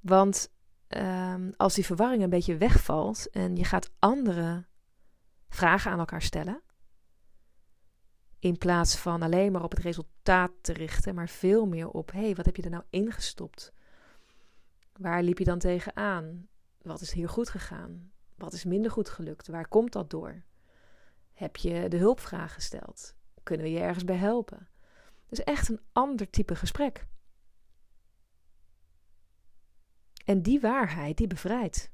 Want 0.00 0.50
um, 0.88 1.52
als 1.56 1.74
die 1.74 1.84
verwarring 1.84 2.22
een 2.22 2.30
beetje 2.30 2.56
wegvalt 2.56 3.30
en 3.30 3.56
je 3.56 3.64
gaat 3.64 3.90
andere 3.98 4.66
vragen 5.48 5.90
aan 5.90 5.98
elkaar 5.98 6.22
stellen, 6.22 6.62
in 8.38 8.58
plaats 8.58 8.96
van 8.96 9.22
alleen 9.22 9.52
maar 9.52 9.62
op 9.62 9.70
het 9.70 9.80
resultaat 9.80 10.52
te 10.60 10.72
richten, 10.72 11.14
maar 11.14 11.28
veel 11.28 11.66
meer 11.66 11.88
op: 11.88 12.12
hé, 12.12 12.20
hey, 12.20 12.34
wat 12.34 12.44
heb 12.44 12.56
je 12.56 12.62
er 12.62 12.70
nou 12.70 12.84
ingestopt? 12.90 13.72
Waar 14.92 15.22
liep 15.22 15.38
je 15.38 15.44
dan 15.44 15.58
tegenaan? 15.58 16.48
Wat 16.82 17.00
is 17.00 17.12
hier 17.12 17.28
goed 17.28 17.48
gegaan? 17.50 18.12
Wat 18.34 18.52
is 18.52 18.64
minder 18.64 18.90
goed 18.90 19.08
gelukt? 19.08 19.48
Waar 19.48 19.68
komt 19.68 19.92
dat 19.92 20.10
door? 20.10 20.42
Heb 21.32 21.56
je 21.56 21.88
de 21.88 21.96
hulpvraag 21.96 22.54
gesteld? 22.54 23.16
Kunnen 23.48 23.66
we 23.66 23.72
je 23.72 23.80
ergens 23.80 24.04
bij 24.04 24.16
helpen? 24.16 24.68
Dus 25.28 25.44
echt 25.44 25.68
een 25.68 25.80
ander 25.92 26.30
type 26.30 26.54
gesprek. 26.54 27.06
En 30.24 30.42
die 30.42 30.60
waarheid, 30.60 31.16
die 31.16 31.26
bevrijdt. 31.26 31.90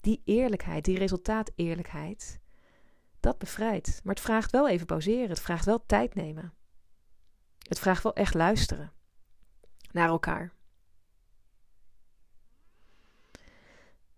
Die 0.00 0.22
eerlijkheid, 0.24 0.84
die 0.84 0.98
resultaateerlijkheid, 0.98 2.40
dat 3.20 3.38
bevrijdt. 3.38 4.00
Maar 4.04 4.14
het 4.14 4.22
vraagt 4.22 4.50
wel 4.50 4.68
even 4.68 4.86
pauzeren. 4.86 5.28
Het 5.28 5.40
vraagt 5.40 5.64
wel 5.64 5.86
tijd 5.86 6.14
nemen. 6.14 6.54
Het 7.58 7.78
vraagt 7.78 8.02
wel 8.02 8.14
echt 8.14 8.34
luisteren 8.34 8.92
naar 9.90 10.08
elkaar. 10.08 10.52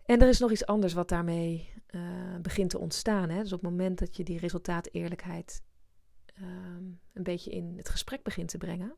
En 0.04 0.20
er 0.20 0.28
is 0.28 0.38
nog 0.38 0.50
iets 0.50 0.66
anders 0.66 0.92
wat 0.92 1.08
daarmee 1.08 1.72
uh, 1.90 2.36
begint 2.40 2.70
te 2.70 2.78
ontstaan. 2.78 3.30
Hè? 3.30 3.42
Dus 3.42 3.52
op 3.52 3.60
het 3.60 3.70
moment 3.70 3.98
dat 3.98 4.16
je 4.16 4.24
die 4.24 4.38
resultaateerlijkheid 4.38 5.62
um, 6.42 7.00
een 7.12 7.22
beetje 7.22 7.50
in 7.50 7.74
het 7.76 7.88
gesprek 7.88 8.22
begint 8.22 8.48
te 8.48 8.58
brengen, 8.58 8.96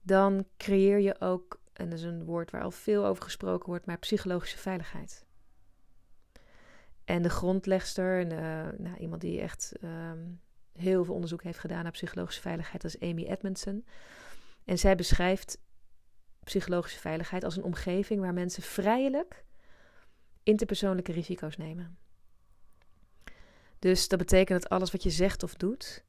dan 0.00 0.46
creëer 0.56 0.98
je 0.98 1.20
ook, 1.20 1.60
en 1.72 1.90
dat 1.90 1.98
is 1.98 2.04
een 2.04 2.24
woord 2.24 2.50
waar 2.50 2.62
al 2.62 2.70
veel 2.70 3.06
over 3.06 3.22
gesproken 3.22 3.68
wordt, 3.68 3.86
maar 3.86 3.98
psychologische 3.98 4.58
veiligheid. 4.58 5.26
En 7.04 7.22
de 7.22 7.30
grondlegster, 7.30 8.20
en, 8.20 8.82
nou, 8.82 8.96
iemand 8.96 9.20
die 9.20 9.40
echt 9.40 9.72
um, 9.82 10.40
heel 10.72 11.04
veel 11.04 11.14
onderzoek 11.14 11.42
heeft 11.42 11.58
gedaan 11.58 11.82
naar 11.82 11.92
psychologische 11.92 12.40
veiligheid, 12.40 12.82
dat 12.82 12.94
is 12.94 13.08
Amy 13.08 13.24
Edmondson. 13.24 13.86
En 14.64 14.78
zij 14.78 14.96
beschrijft 14.96 15.58
psychologische 16.44 16.98
veiligheid 16.98 17.44
als 17.44 17.56
een 17.56 17.62
omgeving 17.62 18.20
waar 18.20 18.34
mensen 18.34 18.62
vrijelijk 18.62 19.44
interpersoonlijke 20.42 21.12
risico's 21.12 21.56
nemen. 21.56 21.98
Dus 23.82 24.08
dat 24.08 24.18
betekent 24.18 24.62
dat 24.62 24.70
alles 24.70 24.90
wat 24.90 25.02
je 25.02 25.10
zegt 25.10 25.42
of 25.42 25.54
doet, 25.54 26.04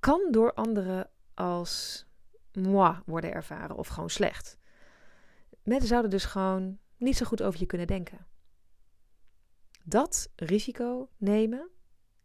kan 0.00 0.28
door 0.30 0.54
anderen 0.54 1.10
als 1.34 2.04
moi 2.52 3.02
worden 3.06 3.32
ervaren 3.32 3.76
of 3.76 3.88
gewoon 3.88 4.10
slecht. 4.10 4.58
Mensen 5.62 5.88
zouden 5.88 6.10
dus 6.10 6.24
gewoon 6.24 6.78
niet 6.96 7.16
zo 7.16 7.26
goed 7.26 7.42
over 7.42 7.60
je 7.60 7.66
kunnen 7.66 7.86
denken. 7.86 8.26
Dat 9.82 10.30
risico 10.36 11.08
nemen, 11.16 11.70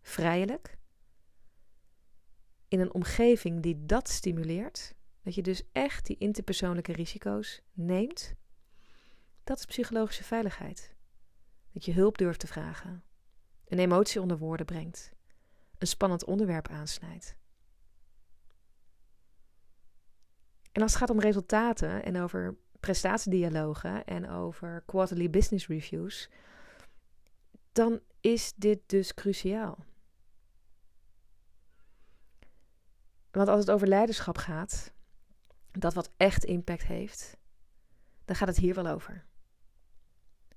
vrijelijk, 0.01 0.77
in 2.67 2.79
een 2.79 2.93
omgeving 2.93 3.61
die 3.61 3.85
dat 3.85 4.09
stimuleert, 4.09 4.95
dat 5.21 5.35
je 5.35 5.41
dus 5.41 5.63
echt 5.71 6.05
die 6.05 6.17
interpersoonlijke 6.17 6.91
risico's 6.91 7.61
neemt, 7.73 8.33
dat 9.43 9.59
is 9.59 9.65
psychologische 9.65 10.23
veiligheid. 10.23 10.95
Dat 11.71 11.85
je 11.85 11.93
hulp 11.93 12.17
durft 12.17 12.39
te 12.39 12.47
vragen, 12.47 13.03
een 13.69 13.79
emotie 13.79 14.21
onder 14.21 14.37
woorden 14.37 14.65
brengt, 14.65 15.11
een 15.77 15.87
spannend 15.87 16.25
onderwerp 16.25 16.67
aansnijdt. 16.67 17.35
En 20.71 20.81
als 20.81 20.91
het 20.91 20.99
gaat 20.99 21.09
om 21.09 21.19
resultaten 21.19 22.03
en 22.03 22.17
over 22.17 22.57
prestatiedialogen 22.79 24.05
en 24.05 24.29
over 24.29 24.83
quarterly 24.85 25.29
business 25.29 25.67
reviews, 25.67 26.29
dan 27.71 27.99
is 28.21 28.53
dit 28.55 28.79
dus 28.85 29.13
cruciaal. 29.13 29.85
Want 33.31 33.47
als 33.47 33.59
het 33.59 33.71
over 33.71 33.87
leiderschap 33.87 34.37
gaat, 34.37 34.93
dat 35.71 35.93
wat 35.93 36.11
echt 36.17 36.43
impact 36.43 36.83
heeft, 36.85 37.37
dan 38.25 38.35
gaat 38.35 38.47
het 38.47 38.57
hier 38.57 38.75
wel 38.75 38.87
over. 38.87 39.25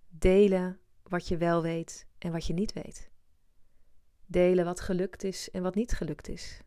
Delen 0.09 0.81
wat 1.03 1.29
je 1.29 1.37
wel 1.37 1.63
weet 1.63 2.07
en 2.23 2.33
wat 2.33 2.47
je 2.47 2.53
niet 2.53 2.73
weet. 2.73 3.11
Delen 4.27 4.65
wat 4.65 4.81
gelukt 4.81 5.25
is 5.25 5.51
en 5.51 5.63
wat 5.63 5.75
niet 5.75 5.93
gelukt 5.93 6.29
is. 6.29 6.61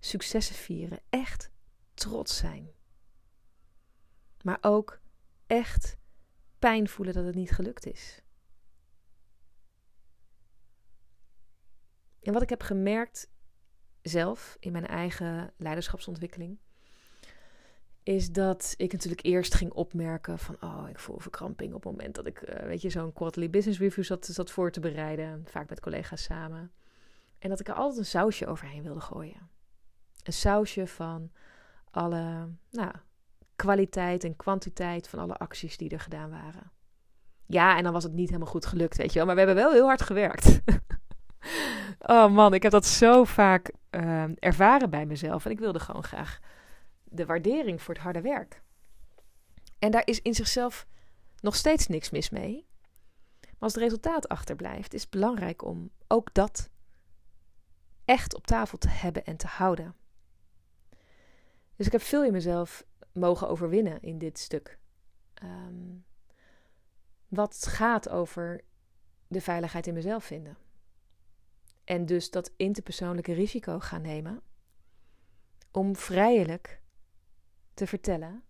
Successen 0.00 0.54
vieren, 0.54 1.00
echt 1.08 1.50
trots 1.94 2.36
zijn. 2.36 2.70
Maar 4.42 4.58
ook 4.60 5.00
echt 5.46 5.96
pijn 6.58 6.88
voelen 6.88 7.14
dat 7.14 7.24
het 7.24 7.34
niet 7.34 7.50
gelukt 7.50 7.86
is. 7.86 8.22
En 12.20 12.32
wat 12.32 12.42
ik 12.42 12.48
heb 12.48 12.62
gemerkt 12.62 13.30
zelf 14.02 14.56
in 14.60 14.72
mijn 14.72 14.86
eigen 14.86 15.52
leiderschapsontwikkeling, 15.56 16.58
is 18.08 18.32
dat 18.32 18.74
ik 18.76 18.92
natuurlijk 18.92 19.26
eerst 19.26 19.54
ging 19.54 19.72
opmerken 19.72 20.38
van, 20.38 20.56
oh, 20.60 20.88
ik 20.88 20.98
voel 20.98 21.18
verkramping 21.18 21.74
op 21.74 21.84
het 21.84 21.92
moment 21.92 22.14
dat 22.14 22.26
ik, 22.26 22.42
uh, 22.42 22.66
weet 22.66 22.82
je, 22.82 22.90
zo'n 22.90 23.12
quarterly 23.12 23.50
business 23.50 23.78
review 23.78 24.04
zat, 24.04 24.26
zat 24.26 24.50
voor 24.50 24.70
te 24.70 24.80
bereiden, 24.80 25.44
vaak 25.46 25.68
met 25.68 25.80
collega's 25.80 26.22
samen. 26.22 26.72
En 27.38 27.48
dat 27.48 27.60
ik 27.60 27.68
er 27.68 27.74
altijd 27.74 27.98
een 27.98 28.04
sausje 28.04 28.46
overheen 28.46 28.82
wilde 28.82 29.00
gooien. 29.00 29.48
Een 30.22 30.32
sausje 30.32 30.86
van 30.86 31.30
alle, 31.90 32.48
nou, 32.70 32.92
kwaliteit 33.56 34.24
en 34.24 34.36
kwantiteit 34.36 35.08
van 35.08 35.18
alle 35.18 35.36
acties 35.36 35.76
die 35.76 35.90
er 35.90 36.00
gedaan 36.00 36.30
waren. 36.30 36.70
Ja, 37.46 37.76
en 37.76 37.82
dan 37.82 37.92
was 37.92 38.04
het 38.04 38.12
niet 38.12 38.28
helemaal 38.28 38.52
goed 38.52 38.66
gelukt, 38.66 38.96
weet 38.96 39.12
je 39.12 39.18
wel. 39.18 39.26
Maar 39.26 39.36
we 39.36 39.40
hebben 39.40 39.64
wel 39.64 39.72
heel 39.72 39.86
hard 39.86 40.02
gewerkt. 40.02 40.60
oh 41.98 42.30
man, 42.30 42.54
ik 42.54 42.62
heb 42.62 42.72
dat 42.72 42.86
zo 42.86 43.24
vaak 43.24 43.72
uh, 43.90 44.24
ervaren 44.38 44.90
bij 44.90 45.06
mezelf. 45.06 45.44
En 45.44 45.50
ik 45.50 45.58
wilde 45.58 45.80
gewoon 45.80 46.04
graag 46.04 46.40
de 47.10 47.26
waardering 47.26 47.82
voor 47.82 47.94
het 47.94 48.02
harde 48.02 48.20
werk. 48.20 48.62
En 49.78 49.90
daar 49.90 50.06
is 50.06 50.22
in 50.22 50.34
zichzelf 50.34 50.86
Nog 51.40 51.56
steeds 51.56 51.86
niks 51.86 52.10
mis 52.10 52.30
mee. 52.30 52.66
Maar 53.40 53.56
als 53.58 53.74
het 53.74 53.82
resultaat 53.82 54.28
achterblijft, 54.28 54.94
is 54.94 55.00
het 55.00 55.10
belangrijk 55.10 55.64
om 55.64 55.90
ook 56.06 56.34
dat 56.34 56.70
echt 58.04 58.34
op 58.34 58.46
tafel 58.46 58.78
te 58.78 58.88
hebben 58.88 59.24
en 59.24 59.36
te 59.36 59.46
houden. 59.46 59.96
Dus 61.76 61.86
ik 61.86 61.92
heb 61.92 62.00
veel 62.00 62.24
in 62.24 62.32
mezelf 62.32 62.86
mogen 63.12 63.48
overwinnen 63.48 64.00
in 64.00 64.18
dit 64.18 64.38
stuk. 64.38 64.78
Ehm, 65.34 65.96
wat 67.28 67.66
gaat 67.66 68.08
over 68.08 68.64
de 69.26 69.40
veiligheid 69.40 69.86
in 69.86 69.94
mezelf 69.94 70.24
vinden. 70.24 70.56
En 71.84 72.06
dus 72.06 72.30
dat 72.30 72.52
interpersoonlijke 72.56 73.32
risico 73.32 73.78
gaan 73.78 74.02
nemen 74.02 74.42
om 75.70 75.96
vrijelijk 75.96 76.80
te 77.78 77.86
vertellen 77.86 78.42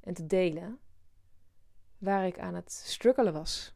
en 0.00 0.14
te 0.14 0.26
delen 0.26 0.78
waar 1.98 2.26
ik 2.26 2.38
aan 2.38 2.54
het 2.54 2.72
struggelen 2.72 3.32
was. 3.32 3.74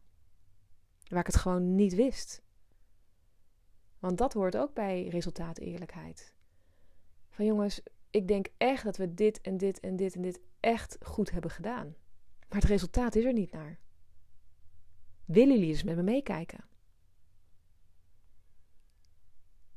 Waar 1.08 1.20
ik 1.20 1.26
het 1.26 1.36
gewoon 1.36 1.74
niet 1.74 1.94
wist. 1.94 2.42
Want 3.98 4.18
dat 4.18 4.32
hoort 4.32 4.56
ook 4.56 4.74
bij 4.74 5.08
resultaat 5.08 5.58
eerlijkheid. 5.58 6.34
Van 7.30 7.44
jongens, 7.44 7.82
ik 8.10 8.28
denk 8.28 8.46
echt 8.56 8.84
dat 8.84 8.96
we 8.96 9.14
dit 9.14 9.40
en 9.40 9.56
dit 9.56 9.80
en 9.80 9.96
dit 9.96 10.14
en 10.14 10.22
dit 10.22 10.40
echt 10.60 10.98
goed 11.02 11.30
hebben 11.30 11.50
gedaan. 11.50 11.94
Maar 12.48 12.60
het 12.60 12.70
resultaat 12.70 13.14
is 13.14 13.24
er 13.24 13.32
niet 13.32 13.52
naar. 13.52 13.78
Willen 15.24 15.54
jullie 15.54 15.70
eens 15.70 15.82
met 15.82 15.96
me 15.96 16.02
meekijken? 16.02 16.64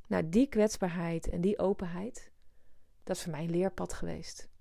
Nou, 0.07 0.29
die 0.29 0.48
kwetsbaarheid 0.48 1.29
en 1.29 1.41
die 1.41 1.60
openheid, 1.60 2.31
dat 3.03 3.15
is 3.15 3.24
voor 3.24 3.31
mij 3.31 3.43
een 3.43 3.50
leerpad 3.50 3.93
geweest. 3.93 4.53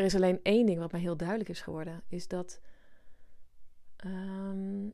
Er 0.00 0.06
is 0.06 0.14
alleen 0.14 0.40
één 0.42 0.66
ding 0.66 0.78
wat 0.78 0.92
mij 0.92 1.00
heel 1.00 1.16
duidelijk 1.16 1.48
is 1.48 1.60
geworden, 1.60 2.02
is 2.08 2.28
dat 2.28 2.60
um, 4.04 4.92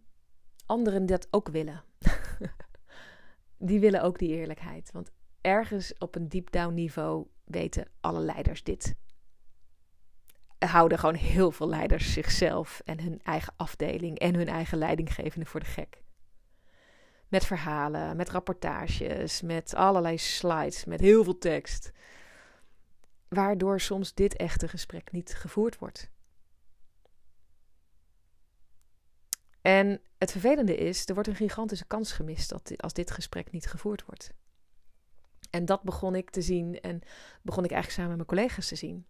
anderen 0.66 1.06
dat 1.06 1.26
ook 1.30 1.48
willen. 1.48 1.84
die 3.58 3.80
willen 3.80 4.02
ook 4.02 4.18
die 4.18 4.28
eerlijkheid. 4.28 4.90
Want 4.92 5.10
ergens 5.40 5.98
op 5.98 6.14
een 6.14 6.28
deep 6.28 6.50
down 6.50 6.74
niveau 6.74 7.26
weten 7.44 7.88
alle 8.00 8.20
leiders 8.20 8.62
dit. 8.62 8.94
Houden 10.58 10.98
gewoon 10.98 11.14
heel 11.14 11.50
veel 11.50 11.68
leiders 11.68 12.12
zichzelf 12.12 12.80
en 12.84 13.00
hun 13.00 13.20
eigen 13.22 13.52
afdeling 13.56 14.18
en 14.18 14.34
hun 14.34 14.48
eigen 14.48 14.78
leidinggevende 14.78 15.46
voor 15.46 15.60
de 15.60 15.66
gek. 15.66 16.02
Met 17.28 17.46
verhalen, 17.46 18.16
met 18.16 18.30
rapportages, 18.30 19.42
met 19.42 19.74
allerlei 19.74 20.18
slides, 20.18 20.84
met 20.84 21.00
heel 21.00 21.24
veel 21.24 21.38
tekst. 21.38 21.92
Waardoor 23.28 23.80
soms 23.80 24.14
dit 24.14 24.36
echte 24.36 24.68
gesprek 24.68 25.12
niet 25.12 25.34
gevoerd 25.34 25.78
wordt. 25.78 26.10
En 29.60 30.00
het 30.18 30.30
vervelende 30.30 30.76
is, 30.76 31.06
er 31.06 31.14
wordt 31.14 31.28
een 31.28 31.34
gigantische 31.34 31.86
kans 31.86 32.12
gemist 32.12 32.52
als 32.76 32.92
dit 32.92 33.10
gesprek 33.10 33.50
niet 33.50 33.66
gevoerd 33.66 34.04
wordt. 34.04 34.32
En 35.50 35.64
dat 35.64 35.82
begon 35.82 36.14
ik 36.14 36.30
te 36.30 36.42
zien 36.42 36.80
en 36.80 37.00
begon 37.42 37.64
ik 37.64 37.70
eigenlijk 37.70 38.00
samen 38.00 38.16
met 38.16 38.26
mijn 38.26 38.38
collega's 38.38 38.68
te 38.68 38.76
zien. 38.76 39.06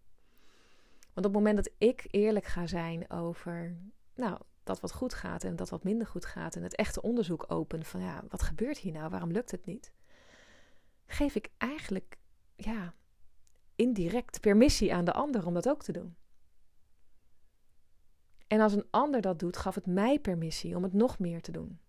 Want 1.13 1.25
op 1.27 1.33
het 1.33 1.43
moment 1.43 1.55
dat 1.55 1.73
ik 1.77 2.05
eerlijk 2.11 2.45
ga 2.45 2.67
zijn 2.67 3.09
over 3.09 3.77
nou, 4.15 4.39
dat 4.63 4.79
wat 4.79 4.93
goed 4.93 5.13
gaat 5.13 5.43
en 5.43 5.55
dat 5.55 5.69
wat 5.69 5.83
minder 5.83 6.07
goed 6.07 6.25
gaat 6.25 6.55
en 6.55 6.63
het 6.63 6.75
echte 6.75 7.01
onderzoek 7.01 7.45
open 7.51 7.85
van 7.85 8.01
ja, 8.01 8.23
wat 8.29 8.41
gebeurt 8.41 8.77
hier 8.77 8.91
nou? 8.91 9.09
Waarom 9.09 9.31
lukt 9.31 9.51
het 9.51 9.65
niet? 9.65 9.91
Geef 11.05 11.35
ik 11.35 11.49
eigenlijk 11.57 12.17
ja, 12.55 12.93
indirect 13.77 14.41
permissie 14.41 14.93
aan 14.93 15.05
de 15.05 15.13
ander 15.13 15.45
om 15.45 15.53
dat 15.53 15.69
ook 15.69 15.83
te 15.83 15.91
doen. 15.91 16.15
En 18.47 18.59
als 18.59 18.73
een 18.73 18.87
ander 18.89 19.21
dat 19.21 19.39
doet, 19.39 19.57
gaf 19.57 19.75
het 19.75 19.85
mij 19.85 20.19
permissie 20.19 20.75
om 20.75 20.83
het 20.83 20.93
nog 20.93 21.19
meer 21.19 21.41
te 21.41 21.51
doen. 21.51 21.79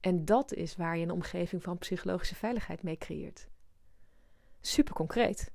En 0.00 0.24
dat 0.24 0.52
is 0.52 0.76
waar 0.76 0.96
je 0.96 1.02
een 1.02 1.10
omgeving 1.10 1.62
van 1.62 1.78
psychologische 1.78 2.34
veiligheid 2.34 2.82
mee 2.82 2.96
creëert. 2.96 3.48
Super 4.60 4.94
concreet. 4.94 5.52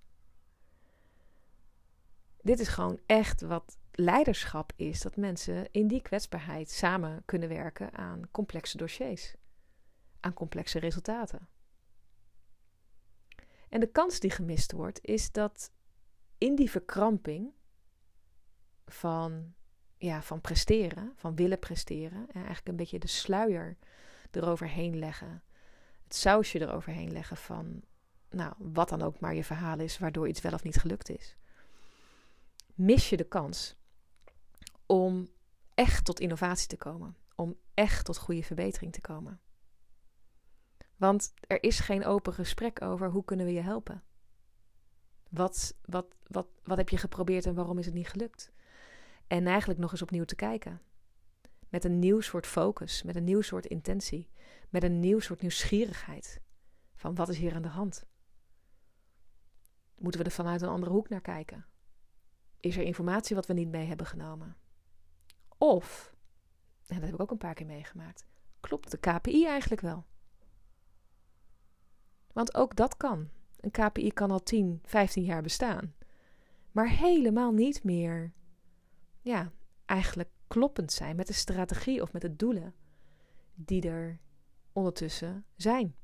Dit 2.41 2.59
is 2.59 2.67
gewoon 2.67 2.99
echt 3.05 3.41
wat 3.41 3.77
leiderschap 3.91 4.71
is: 4.75 5.01
dat 5.01 5.15
mensen 5.15 5.71
in 5.71 5.87
die 5.87 6.01
kwetsbaarheid 6.01 6.71
samen 6.71 7.21
kunnen 7.25 7.49
werken 7.49 7.93
aan 7.93 8.21
complexe 8.31 8.77
dossiers, 8.77 9.35
aan 10.19 10.33
complexe 10.33 10.79
resultaten. 10.79 11.47
En 13.73 13.79
de 13.79 13.91
kans 13.91 14.19
die 14.19 14.29
gemist 14.29 14.71
wordt, 14.71 14.99
is 15.01 15.31
dat 15.31 15.71
in 16.37 16.55
die 16.55 16.69
verkramping 16.69 17.53
van, 18.85 19.53
ja, 19.97 20.21
van 20.21 20.41
presteren, 20.41 21.13
van 21.15 21.35
willen 21.35 21.59
presteren, 21.59 22.19
en 22.27 22.35
eigenlijk 22.35 22.67
een 22.67 22.75
beetje 22.75 22.99
de 22.99 23.07
sluier 23.07 23.77
eroverheen 24.31 24.99
leggen, 24.99 25.43
het 26.03 26.15
sausje 26.15 26.61
eroverheen 26.61 27.11
leggen 27.11 27.37
van, 27.37 27.81
nou, 28.29 28.53
wat 28.57 28.89
dan 28.89 29.01
ook 29.01 29.19
maar 29.19 29.35
je 29.35 29.43
verhaal 29.43 29.79
is, 29.79 29.97
waardoor 29.97 30.27
iets 30.27 30.41
wel 30.41 30.53
of 30.53 30.63
niet 30.63 30.77
gelukt 30.77 31.09
is, 31.09 31.35
mis 32.73 33.09
je 33.09 33.17
de 33.17 33.27
kans 33.27 33.75
om 34.85 35.29
echt 35.73 36.05
tot 36.05 36.19
innovatie 36.19 36.67
te 36.67 36.77
komen, 36.77 37.17
om 37.35 37.57
echt 37.73 38.05
tot 38.05 38.17
goede 38.17 38.43
verbetering 38.43 38.93
te 38.93 39.01
komen. 39.01 39.39
Want 40.97 41.33
er 41.47 41.63
is 41.63 41.79
geen 41.79 42.05
open 42.05 42.33
gesprek 42.33 42.81
over 42.81 43.09
hoe 43.09 43.25
kunnen 43.25 43.45
we 43.45 43.53
je 43.53 43.61
helpen. 43.61 44.03
Wat, 45.29 45.75
wat, 45.85 46.15
wat, 46.27 46.47
wat 46.63 46.77
heb 46.77 46.89
je 46.89 46.97
geprobeerd 46.97 47.45
en 47.45 47.55
waarom 47.55 47.77
is 47.77 47.85
het 47.85 47.93
niet 47.93 48.07
gelukt? 48.07 48.51
En 49.27 49.47
eigenlijk 49.47 49.79
nog 49.79 49.91
eens 49.91 50.01
opnieuw 50.01 50.23
te 50.23 50.35
kijken. 50.35 50.81
Met 51.69 51.83
een 51.83 51.99
nieuw 51.99 52.19
soort 52.19 52.47
focus, 52.47 53.03
met 53.03 53.15
een 53.15 53.23
nieuw 53.23 53.41
soort 53.41 53.65
intentie, 53.65 54.29
met 54.69 54.83
een 54.83 54.99
nieuw 54.99 55.19
soort 55.19 55.41
nieuwsgierigheid. 55.41 56.41
Van 56.95 57.15
wat 57.15 57.29
is 57.29 57.37
hier 57.37 57.55
aan 57.55 57.61
de 57.61 57.67
hand? 57.67 58.05
Moeten 59.97 60.19
we 60.19 60.25
er 60.25 60.33
vanuit 60.33 60.61
een 60.61 60.69
andere 60.69 60.91
hoek 60.91 61.09
naar 61.09 61.21
kijken? 61.21 61.65
Is 62.59 62.77
er 62.77 62.83
informatie 62.83 63.35
wat 63.35 63.45
we 63.45 63.53
niet 63.53 63.67
mee 63.67 63.87
hebben 63.87 64.05
genomen? 64.05 64.57
Of, 65.57 66.13
en 66.87 66.95
dat 66.95 67.05
heb 67.05 67.13
ik 67.13 67.21
ook 67.21 67.31
een 67.31 67.37
paar 67.37 67.53
keer 67.53 67.65
meegemaakt, 67.65 68.25
klopt 68.59 68.91
de 68.91 68.97
KPI 68.97 69.45
eigenlijk 69.45 69.81
wel? 69.81 70.05
Want 72.33 72.55
ook 72.55 72.75
dat 72.75 72.97
kan. 72.97 73.29
Een 73.59 73.71
KPI 73.71 74.11
kan 74.11 74.31
al 74.31 74.43
10, 74.43 74.79
15 74.85 75.23
jaar 75.23 75.41
bestaan. 75.41 75.93
Maar 76.71 76.89
helemaal 76.89 77.51
niet 77.51 77.83
meer, 77.83 78.33
ja, 79.21 79.51
eigenlijk 79.85 80.29
kloppend 80.47 80.91
zijn 80.91 81.15
met 81.15 81.27
de 81.27 81.33
strategie 81.33 82.01
of 82.01 82.13
met 82.13 82.21
de 82.21 82.35
doelen 82.35 82.73
die 83.55 83.89
er 83.89 84.19
ondertussen 84.71 85.45
zijn. 85.55 85.95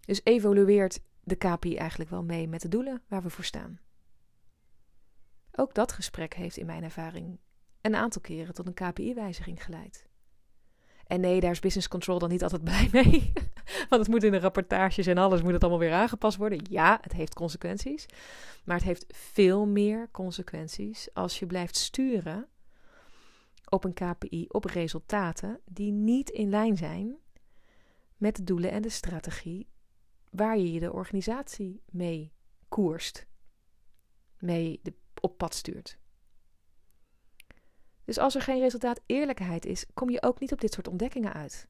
Dus 0.00 0.20
evolueert 0.24 1.00
de 1.20 1.36
KPI 1.36 1.76
eigenlijk 1.76 2.10
wel 2.10 2.22
mee 2.22 2.48
met 2.48 2.60
de 2.60 2.68
doelen 2.68 3.02
waar 3.08 3.22
we 3.22 3.30
voor 3.30 3.44
staan. 3.44 3.80
Ook 5.52 5.74
dat 5.74 5.92
gesprek 5.92 6.34
heeft 6.34 6.56
in 6.56 6.66
mijn 6.66 6.82
ervaring 6.82 7.38
een 7.80 7.94
aantal 7.94 8.20
keren 8.20 8.54
tot 8.54 8.66
een 8.66 8.74
KPI-wijziging 8.74 9.64
geleid. 9.64 10.08
En 11.06 11.20
nee, 11.20 11.40
daar 11.40 11.50
is 11.50 11.60
business 11.60 11.88
control 11.88 12.18
dan 12.18 12.28
niet 12.28 12.42
altijd 12.42 12.64
blij 12.70 12.88
mee. 12.92 13.32
Want 13.88 14.02
het 14.02 14.08
moet 14.08 14.24
in 14.24 14.32
de 14.32 14.38
rapportages 14.38 15.06
en 15.06 15.18
alles 15.18 15.42
moet 15.42 15.52
het 15.52 15.62
allemaal 15.62 15.80
weer 15.80 15.92
aangepast 15.92 16.36
worden. 16.36 16.60
Ja, 16.70 16.98
het 17.00 17.12
heeft 17.12 17.34
consequenties. 17.34 18.06
Maar 18.64 18.76
het 18.76 18.84
heeft 18.84 19.04
veel 19.08 19.66
meer 19.66 20.08
consequenties 20.10 21.08
als 21.14 21.38
je 21.38 21.46
blijft 21.46 21.76
sturen 21.76 22.48
op 23.68 23.84
een 23.84 23.94
KPI, 23.94 24.44
op 24.48 24.64
resultaten 24.64 25.60
die 25.64 25.92
niet 25.92 26.30
in 26.30 26.50
lijn 26.50 26.76
zijn 26.76 27.16
met 28.16 28.36
de 28.36 28.44
doelen 28.44 28.70
en 28.70 28.82
de 28.82 28.88
strategie 28.88 29.68
waar 30.30 30.58
je 30.58 30.80
de 30.80 30.92
organisatie 30.92 31.82
mee 31.90 32.32
koerst, 32.68 33.26
mee 34.38 34.80
op 35.20 35.38
pad 35.38 35.54
stuurt. 35.54 35.98
Dus 38.06 38.18
als 38.18 38.34
er 38.34 38.42
geen 38.42 38.60
resultaat 38.60 39.00
eerlijkheid 39.06 39.64
is, 39.64 39.84
kom 39.94 40.10
je 40.10 40.22
ook 40.22 40.40
niet 40.40 40.52
op 40.52 40.60
dit 40.60 40.72
soort 40.72 40.88
ontdekkingen 40.88 41.32
uit. 41.32 41.68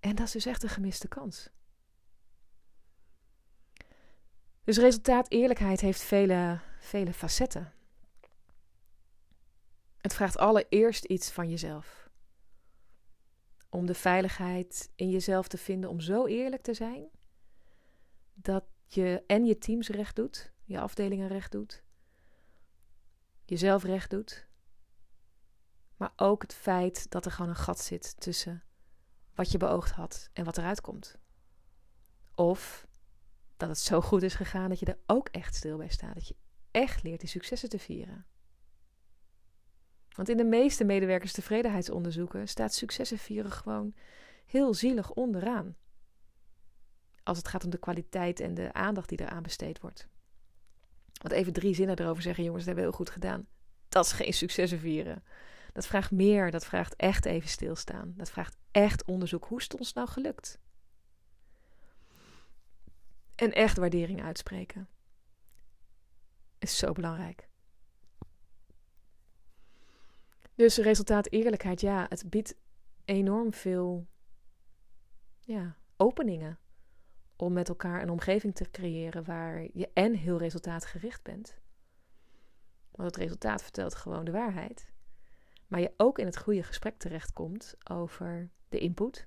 En 0.00 0.14
dat 0.14 0.26
is 0.26 0.32
dus 0.32 0.46
echt 0.46 0.62
een 0.62 0.68
gemiste 0.68 1.08
kans. 1.08 1.50
Dus 4.64 4.78
resultaat 4.78 5.30
eerlijkheid 5.30 5.80
heeft 5.80 6.00
vele, 6.00 6.60
vele 6.78 7.12
facetten. 7.12 7.72
Het 10.00 10.14
vraagt 10.14 10.38
allereerst 10.38 11.04
iets 11.04 11.30
van 11.30 11.50
jezelf. 11.50 12.10
Om 13.68 13.86
de 13.86 13.94
veiligheid 13.94 14.90
in 14.94 15.10
jezelf 15.10 15.48
te 15.48 15.58
vinden, 15.58 15.90
om 15.90 16.00
zo 16.00 16.26
eerlijk 16.26 16.62
te 16.62 16.74
zijn 16.74 17.08
dat 18.34 18.64
je 18.86 19.22
en 19.26 19.44
je 19.44 19.58
teams 19.58 19.88
recht 19.88 20.16
doet, 20.16 20.52
je 20.64 20.80
afdelingen 20.80 21.28
recht 21.28 21.52
doet, 21.52 21.82
jezelf 23.48 23.82
recht 23.82 24.10
doet. 24.10 24.46
Maar 25.96 26.12
ook 26.16 26.42
het 26.42 26.54
feit 26.54 27.10
dat 27.10 27.24
er 27.24 27.30
gewoon 27.30 27.50
een 27.50 27.56
gat 27.56 27.80
zit 27.80 28.20
tussen 28.20 28.62
wat 29.34 29.50
je 29.52 29.58
beoogd 29.58 29.90
had 29.90 30.30
en 30.32 30.44
wat 30.44 30.58
eruit 30.58 30.80
komt. 30.80 31.16
Of 32.34 32.86
dat 33.56 33.68
het 33.68 33.78
zo 33.78 34.00
goed 34.00 34.22
is 34.22 34.34
gegaan 34.34 34.68
dat 34.68 34.78
je 34.78 34.86
er 34.86 34.98
ook 35.06 35.28
echt 35.28 35.54
stil 35.54 35.76
bij 35.76 35.88
staat. 35.88 36.14
Dat 36.14 36.28
je 36.28 36.36
echt 36.70 37.02
leert 37.02 37.20
die 37.20 37.28
successen 37.28 37.68
te 37.68 37.78
vieren. 37.78 38.26
Want 40.08 40.28
in 40.28 40.36
de 40.36 40.44
meeste 40.44 40.84
medewerkerstevredenheidsonderzoeken 40.84 42.48
staat 42.48 42.74
successen 42.74 43.18
vieren 43.18 43.50
gewoon 43.50 43.94
heel 44.46 44.74
zielig 44.74 45.12
onderaan. 45.12 45.76
Als 47.22 47.38
het 47.38 47.48
gaat 47.48 47.64
om 47.64 47.70
de 47.70 47.78
kwaliteit 47.78 48.40
en 48.40 48.54
de 48.54 48.72
aandacht 48.72 49.08
die 49.08 49.20
eraan 49.20 49.42
besteed 49.42 49.80
wordt. 49.80 50.08
Want 51.18 51.34
even 51.34 51.52
drie 51.52 51.74
zinnen 51.74 51.98
erover 51.98 52.22
zeggen, 52.22 52.44
jongens, 52.44 52.64
dat 52.64 52.74
hebben 52.74 52.90
we 52.90 52.96
heel 52.96 53.04
goed 53.06 53.14
gedaan. 53.14 53.46
Dat 53.88 54.04
is 54.04 54.12
geen 54.12 54.32
successen 54.32 54.78
vieren. 54.78 55.24
Dat 55.72 55.86
vraagt 55.86 56.10
meer, 56.10 56.50
dat 56.50 56.66
vraagt 56.66 56.96
echt 56.96 57.24
even 57.24 57.48
stilstaan. 57.48 58.14
Dat 58.16 58.30
vraagt 58.30 58.56
echt 58.70 59.04
onderzoek. 59.04 59.44
Hoe 59.44 59.58
is 59.58 59.64
het 59.64 59.78
ons 59.78 59.92
nou 59.92 60.08
gelukt? 60.08 60.58
En 63.34 63.52
echt 63.52 63.76
waardering 63.76 64.22
uitspreken. 64.22 64.88
Is 66.58 66.78
zo 66.78 66.92
belangrijk. 66.92 67.48
Dus 70.54 70.76
resultaat 70.76 71.30
eerlijkheid, 71.30 71.80
ja, 71.80 72.06
het 72.08 72.30
biedt 72.30 72.54
enorm 73.04 73.52
veel 73.52 74.06
ja, 75.40 75.76
openingen 75.96 76.58
om 77.40 77.52
met 77.52 77.68
elkaar 77.68 78.02
een 78.02 78.10
omgeving 78.10 78.54
te 78.54 78.70
creëren 78.70 79.24
waar 79.24 79.66
je 79.72 79.90
en 79.94 80.14
heel 80.14 80.38
resultaatgericht 80.38 81.22
bent. 81.22 81.58
Want 82.90 83.10
het 83.10 83.16
resultaat 83.16 83.62
vertelt 83.62 83.94
gewoon 83.94 84.24
de 84.24 84.30
waarheid. 84.30 84.92
Maar 85.66 85.80
je 85.80 85.92
ook 85.96 86.18
in 86.18 86.26
het 86.26 86.38
goede 86.38 86.62
gesprek 86.62 86.98
terechtkomt 86.98 87.74
over 87.90 88.50
de 88.68 88.78
input. 88.78 89.26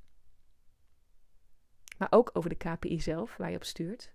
Maar 1.98 2.08
ook 2.12 2.30
over 2.34 2.50
de 2.50 2.56
KPI 2.56 3.02
zelf, 3.02 3.38
waar 3.38 3.50
je 3.50 3.56
op 3.56 3.64
stuurt. 3.64 4.14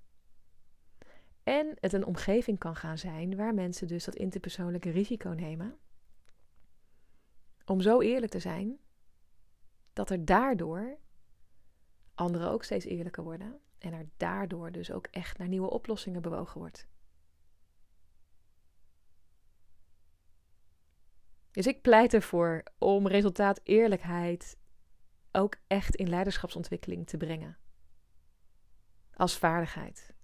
En 1.43 1.77
het 1.81 1.93
een 1.93 2.07
omgeving 2.07 2.59
kan 2.59 2.77
gaan 2.77 2.99
zijn 2.99 3.37
waar 3.37 3.55
mensen 3.55 3.87
dus 3.87 4.05
dat 4.05 4.15
interpersoonlijke 4.15 4.91
risico 4.91 5.29
nemen. 5.29 5.79
Om 7.65 7.81
zo 7.81 8.01
eerlijk 8.01 8.33
te 8.33 8.39
zijn 8.39 8.79
dat 9.93 10.11
er 10.11 10.25
daardoor 10.25 10.99
anderen 12.15 12.51
ook 12.51 12.65
steeds 12.65 12.85
eerlijker 12.85 13.23
worden. 13.23 13.61
En 13.79 13.93
er 13.93 14.09
daardoor 14.17 14.73
dus 14.73 14.91
ook 14.91 15.07
echt 15.07 15.39
naar 15.39 15.49
nieuwe 15.49 15.71
oplossingen 15.71 16.23
bewogen 16.23 16.61
wordt. 16.61 16.87
Dus 21.51 21.67
ik 21.67 21.83
pleit 21.83 22.15
ervoor 22.15 22.63
om 22.79 23.09
resultaat 23.09 23.61
eerlijkheid 23.63 24.57
ook 25.33 25.57
echt 25.67 25.95
in 25.95 26.09
leiderschapsontwikkeling 26.09 27.07
te 27.07 27.17
brengen. 27.17 27.57
Als 29.15 29.39
vaardigheid. 29.39 30.15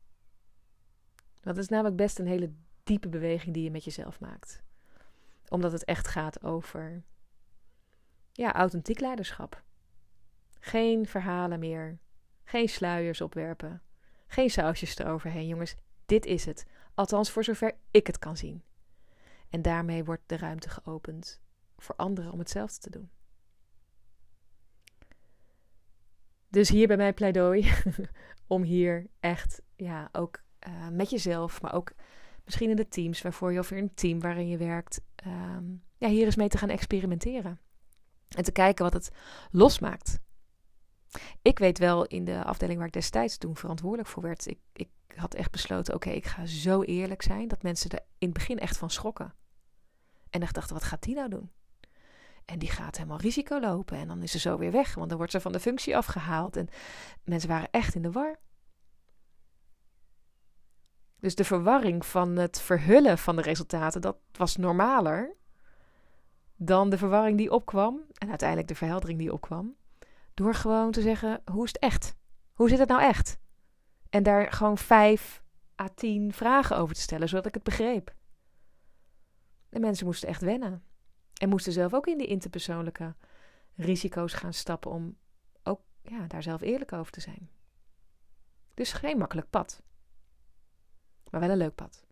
Dat 1.41 1.57
is 1.57 1.69
namelijk 1.69 1.97
best 1.97 2.19
een 2.19 2.27
hele 2.27 2.53
diepe 2.83 3.09
beweging 3.09 3.55
die 3.55 3.62
je 3.62 3.71
met 3.71 3.85
jezelf 3.85 4.21
maakt. 4.21 4.62
Omdat 5.49 5.73
het 5.73 5.85
echt 5.85 6.09
gaat 6.09 6.43
over 6.45 7.03
ja, 8.33 8.53
authentiek 8.53 9.01
leiderschap. 9.01 9.62
Geen 10.61 11.07
verhalen 11.07 11.59
meer. 11.59 11.99
Geen 12.44 12.68
sluiers 12.68 13.20
opwerpen. 13.20 13.83
Geen 14.26 14.50
sausjes 14.50 14.98
eroverheen, 14.98 15.46
jongens. 15.46 15.74
Dit 16.07 16.26
is 16.26 16.44
het. 16.44 16.66
Althans, 16.94 17.31
voor 17.31 17.44
zover 17.44 17.72
ik 17.90 18.07
het 18.07 18.18
kan 18.18 18.37
zien. 18.37 18.62
En 19.50 19.62
daarmee 19.62 20.05
wordt 20.05 20.22
de 20.26 20.37
ruimte 20.37 20.68
geopend 20.68 21.40
voor 21.76 21.96
anderen 21.96 22.33
om 22.33 22.38
hetzelfde 22.38 22.78
te 22.81 22.90
doen. 22.90 23.11
Dus 26.48 26.68
hier 26.68 26.87
bij 26.87 26.96
mijn 26.96 27.14
pleidooi 27.14 27.72
om 28.46 28.62
hier 28.62 29.07
echt 29.20 29.62
ja, 29.76 30.09
ook 30.12 30.42
uh, 30.68 30.88
met 30.88 31.11
jezelf, 31.11 31.62
maar 31.62 31.74
ook 31.74 31.92
misschien 32.44 32.70
in 32.70 32.76
de 32.76 32.88
teams 32.88 33.22
waarvoor 33.22 33.52
je 33.52 33.59
of 33.59 33.70
in 33.70 33.76
een 33.76 33.94
team 33.94 34.20
waarin 34.20 34.48
je 34.48 34.57
werkt, 34.57 35.00
um, 35.26 35.83
ja, 35.98 36.09
hier 36.09 36.24
eens 36.24 36.37
mee 36.37 36.48
te 36.48 36.59
gaan 36.59 36.68
experimenteren. 36.68 37.61
En 38.28 38.44
te 38.44 38.52
kijken 38.52 38.85
wat 38.85 38.92
het 38.92 39.11
losmaakt. 39.50 40.20
Ik 41.42 41.59
weet 41.59 41.79
wel 41.79 42.07
in 42.07 42.25
de 42.25 42.44
afdeling 42.44 42.79
waar 42.79 42.87
ik 42.87 42.92
destijds 42.92 43.37
toen 43.37 43.57
verantwoordelijk 43.57 44.09
voor 44.09 44.22
werd, 44.22 44.46
ik, 44.46 44.59
ik 44.72 44.88
had 45.14 45.35
echt 45.35 45.51
besloten: 45.51 45.94
oké, 45.94 46.11
ik 46.11 46.27
ga 46.27 46.46
zo 46.46 46.83
eerlijk 46.83 47.22
zijn 47.22 47.48
dat 47.48 47.62
mensen 47.62 47.90
er 47.90 48.01
in 48.18 48.29
het 48.29 48.33
begin 48.33 48.59
echt 48.59 48.77
van 48.77 48.90
schrokken. 48.90 49.35
En 50.31 50.42
echt 50.42 50.55
dachten: 50.55 50.75
wat 50.75 50.85
gaat 50.85 51.03
die 51.03 51.14
nou 51.14 51.29
doen? 51.29 51.51
En 52.44 52.59
die 52.59 52.70
gaat 52.70 52.96
helemaal 52.96 53.20
risico 53.20 53.61
lopen. 53.61 53.96
En 53.96 54.09
dan 54.09 54.22
is 54.22 54.31
ze 54.31 54.38
zo 54.38 54.59
weer 54.59 54.70
weg, 54.70 54.94
want 54.94 55.09
dan 55.09 55.16
wordt 55.16 55.33
ze 55.33 55.40
van 55.40 55.53
de 55.53 55.61
functie 55.61 55.96
afgehaald. 55.96 56.57
En 56.57 56.68
mensen 57.25 57.48
waren 57.48 57.70
echt 57.70 57.94
in 57.94 58.03
de 58.03 58.11
war. 58.11 58.40
Dus 61.20 61.35
de 61.35 61.44
verwarring 61.44 62.07
van 62.07 62.37
het 62.37 62.61
verhullen 62.61 63.18
van 63.18 63.37
de 63.37 63.42
resultaten, 63.42 64.01
dat 64.01 64.16
was 64.33 64.57
normaler 64.57 65.37
dan 66.57 66.90
de 66.90 66.98
verwarring 66.98 67.38
die 67.38 67.53
opkwam. 67.53 68.01
En 68.18 68.29
uiteindelijk 68.29 68.68
de 68.68 68.75
verheldering 68.75 69.18
die 69.18 69.33
opkwam. 69.33 69.75
Door 70.35 70.55
gewoon 70.55 70.90
te 70.90 71.01
zeggen, 71.01 71.42
hoe 71.45 71.64
is 71.64 71.73
het 71.73 71.83
echt? 71.83 72.16
Hoe 72.53 72.68
zit 72.68 72.79
het 72.79 72.88
nou 72.88 73.03
echt? 73.03 73.38
En 74.11 74.23
daar 74.23 74.53
gewoon 74.53 74.79
vijf 74.79 75.42
à 75.81 75.88
tien 75.95 76.33
vragen 76.33 76.77
over 76.77 76.95
te 76.95 77.01
stellen, 77.01 77.29
zodat 77.29 77.47
ik 77.47 77.55
het 77.55 77.62
begreep. 77.62 78.14
De 79.68 79.81
mensen 79.81 80.07
moesten 80.07 80.29
echt 80.29 80.42
wennen. 80.42 80.85
En 81.35 81.49
moesten 81.49 81.73
zelf 81.73 81.95
ook 81.95 82.07
in 82.07 82.18
die 82.18 82.27
interpersoonlijke 82.27 83.14
risico's 83.75 84.33
gaan 84.33 84.53
stappen 84.53 84.90
om 84.90 85.16
ook 85.62 85.81
ja, 86.03 86.27
daar 86.27 86.42
zelf 86.42 86.61
eerlijk 86.61 86.92
over 86.92 87.12
te 87.12 87.21
zijn. 87.21 87.51
Dus 88.75 88.92
geen 88.92 89.18
makkelijk 89.18 89.51
pad. 89.51 89.83
Maar 91.31 91.40
wel 91.40 91.51
een 91.51 91.57
leuk 91.57 91.75
pad. 91.75 92.05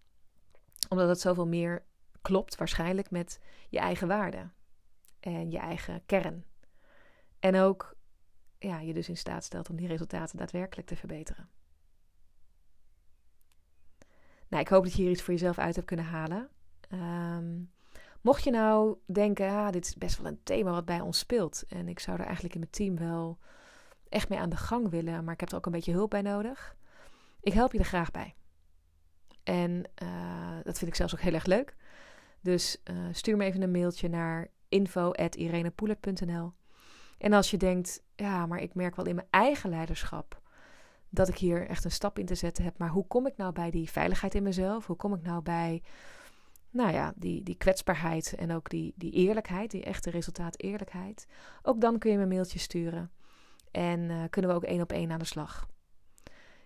Omdat 0.89 1.09
het 1.09 1.21
zoveel 1.21 1.47
meer 1.47 1.85
klopt 2.21 2.57
waarschijnlijk 2.57 3.11
met 3.11 3.41
je 3.69 3.79
eigen 3.79 4.09
waarden. 4.09 4.55
En 5.21 5.51
je 5.51 5.59
eigen 5.59 6.07
kern. 6.07 6.45
En 7.39 7.57
ook 7.57 7.97
ja, 8.69 8.81
je 8.81 8.95
dus 8.95 9.09
in 9.09 9.17
staat 9.17 9.45
stelt 9.45 9.71
om 9.71 9.77
die 9.77 9.87
resultaten 9.87 10.39
daadwerkelijk 10.39 10.89
te 10.89 10.97
verbeteren. 10.97 11.49
Nou, 14.49 14.63
ik 14.63 14.69
hoop 14.69 14.85
dat 14.85 14.93
je 14.93 15.03
hier 15.03 15.11
iets 15.11 15.23
voor 15.23 15.33
jezelf 15.35 15.59
uit 15.59 15.75
hebt 15.75 15.87
kunnen 15.87 16.07
halen. 16.07 16.49
Um, 16.93 17.71
Mocht 18.21 18.45
je 18.45 18.51
nou 18.51 18.97
denken, 19.07 19.49
ah, 19.51 19.71
dit 19.71 19.87
is 19.87 19.95
best 19.95 20.19
wel 20.19 20.27
een 20.27 20.43
thema 20.43 20.71
wat 20.71 20.85
bij 20.85 21.01
ons 21.01 21.19
speelt. 21.19 21.65
En 21.69 21.89
ik 21.89 21.99
zou 21.99 22.19
er 22.19 22.25
eigenlijk 22.25 22.55
in 22.55 22.61
mijn 22.61 22.73
team 22.73 22.99
wel 22.99 23.39
echt 24.09 24.29
mee 24.29 24.39
aan 24.39 24.51
de 24.51 24.57
gang 24.57 24.89
willen. 24.89 25.25
Maar 25.25 25.35
ik 25.35 25.41
heb 25.41 25.51
er 25.51 25.57
ook 25.57 25.67
een 25.67 25.73
beetje 25.73 25.93
hulp 25.93 26.11
bij 26.11 26.23
nodig. 26.23 26.77
Ik 27.41 27.53
help 27.53 27.73
je 27.73 27.79
er 27.79 27.85
graag 27.85 28.11
bij. 28.11 28.35
En 29.43 29.85
uh, 30.03 30.59
dat 30.63 30.79
vind 30.79 30.91
ik 30.91 30.97
zelfs 30.97 31.15
ook 31.15 31.21
heel 31.21 31.35
erg 31.35 31.47
leuk. 31.47 31.77
Dus 32.41 32.81
uh, 32.91 32.97
stuur 33.13 33.37
me 33.37 33.45
even 33.45 33.63
een 33.63 33.71
mailtje 33.71 34.09
naar 34.09 34.49
info.irenepoelert.nl 34.69 36.53
En 37.21 37.33
als 37.33 37.51
je 37.51 37.57
denkt, 37.57 38.03
ja, 38.17 38.47
maar 38.47 38.61
ik 38.61 38.75
merk 38.75 38.97
wel 38.97 39.07
in 39.07 39.15
mijn 39.15 39.27
eigen 39.31 39.71
leiderschap 39.71 40.41
dat 41.09 41.29
ik 41.29 41.37
hier 41.37 41.69
echt 41.69 41.85
een 41.85 41.91
stap 41.91 42.19
in 42.19 42.27
te 42.27 42.35
zetten 42.35 42.65
heb. 42.65 42.79
Maar 42.79 42.89
hoe 42.89 43.07
kom 43.07 43.27
ik 43.27 43.37
nou 43.37 43.53
bij 43.53 43.71
die 43.71 43.91
veiligheid 43.91 44.35
in 44.35 44.43
mezelf? 44.43 44.87
Hoe 44.87 44.97
kom 44.97 45.15
ik 45.15 45.23
nou 45.23 45.43
bij 45.43 45.83
nou 46.71 46.93
ja, 46.93 47.13
die, 47.17 47.43
die 47.43 47.55
kwetsbaarheid 47.55 48.35
en 48.35 48.53
ook 48.53 48.69
die, 48.69 48.93
die 48.97 49.13
eerlijkheid, 49.13 49.71
die 49.71 49.85
echte 49.85 50.11
resultaat 50.11 50.61
eerlijkheid. 50.61 51.27
Ook 51.63 51.81
dan 51.81 51.99
kun 51.99 52.11
je 52.11 52.17
me 52.17 52.23
een 52.23 52.29
mailtje 52.29 52.59
sturen. 52.59 53.11
En 53.71 54.01
uh, 54.01 54.25
kunnen 54.31 54.51
we 54.51 54.57
ook 54.57 54.65
één 54.65 54.83
op 54.83 54.93
één 54.93 55.11
aan 55.11 55.19
de 55.19 55.25
slag. 55.25 55.67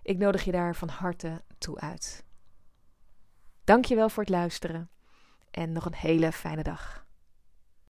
Ik 0.03 0.19
nodig 0.19 0.45
je 0.45 0.53
daar 0.53 0.77
van 0.77 0.88
harte 0.88 1.43
toe 1.59 1.79
uit. 1.81 2.25
Dankjewel 3.64 4.09
voor 4.09 4.23
het 4.23 4.33
luisteren 4.33 4.90
en 5.51 5.73
nog 5.73 5.85
een 5.85 5.95
hele 5.95 6.33
fijne 6.33 6.62
dag. 6.62 7.04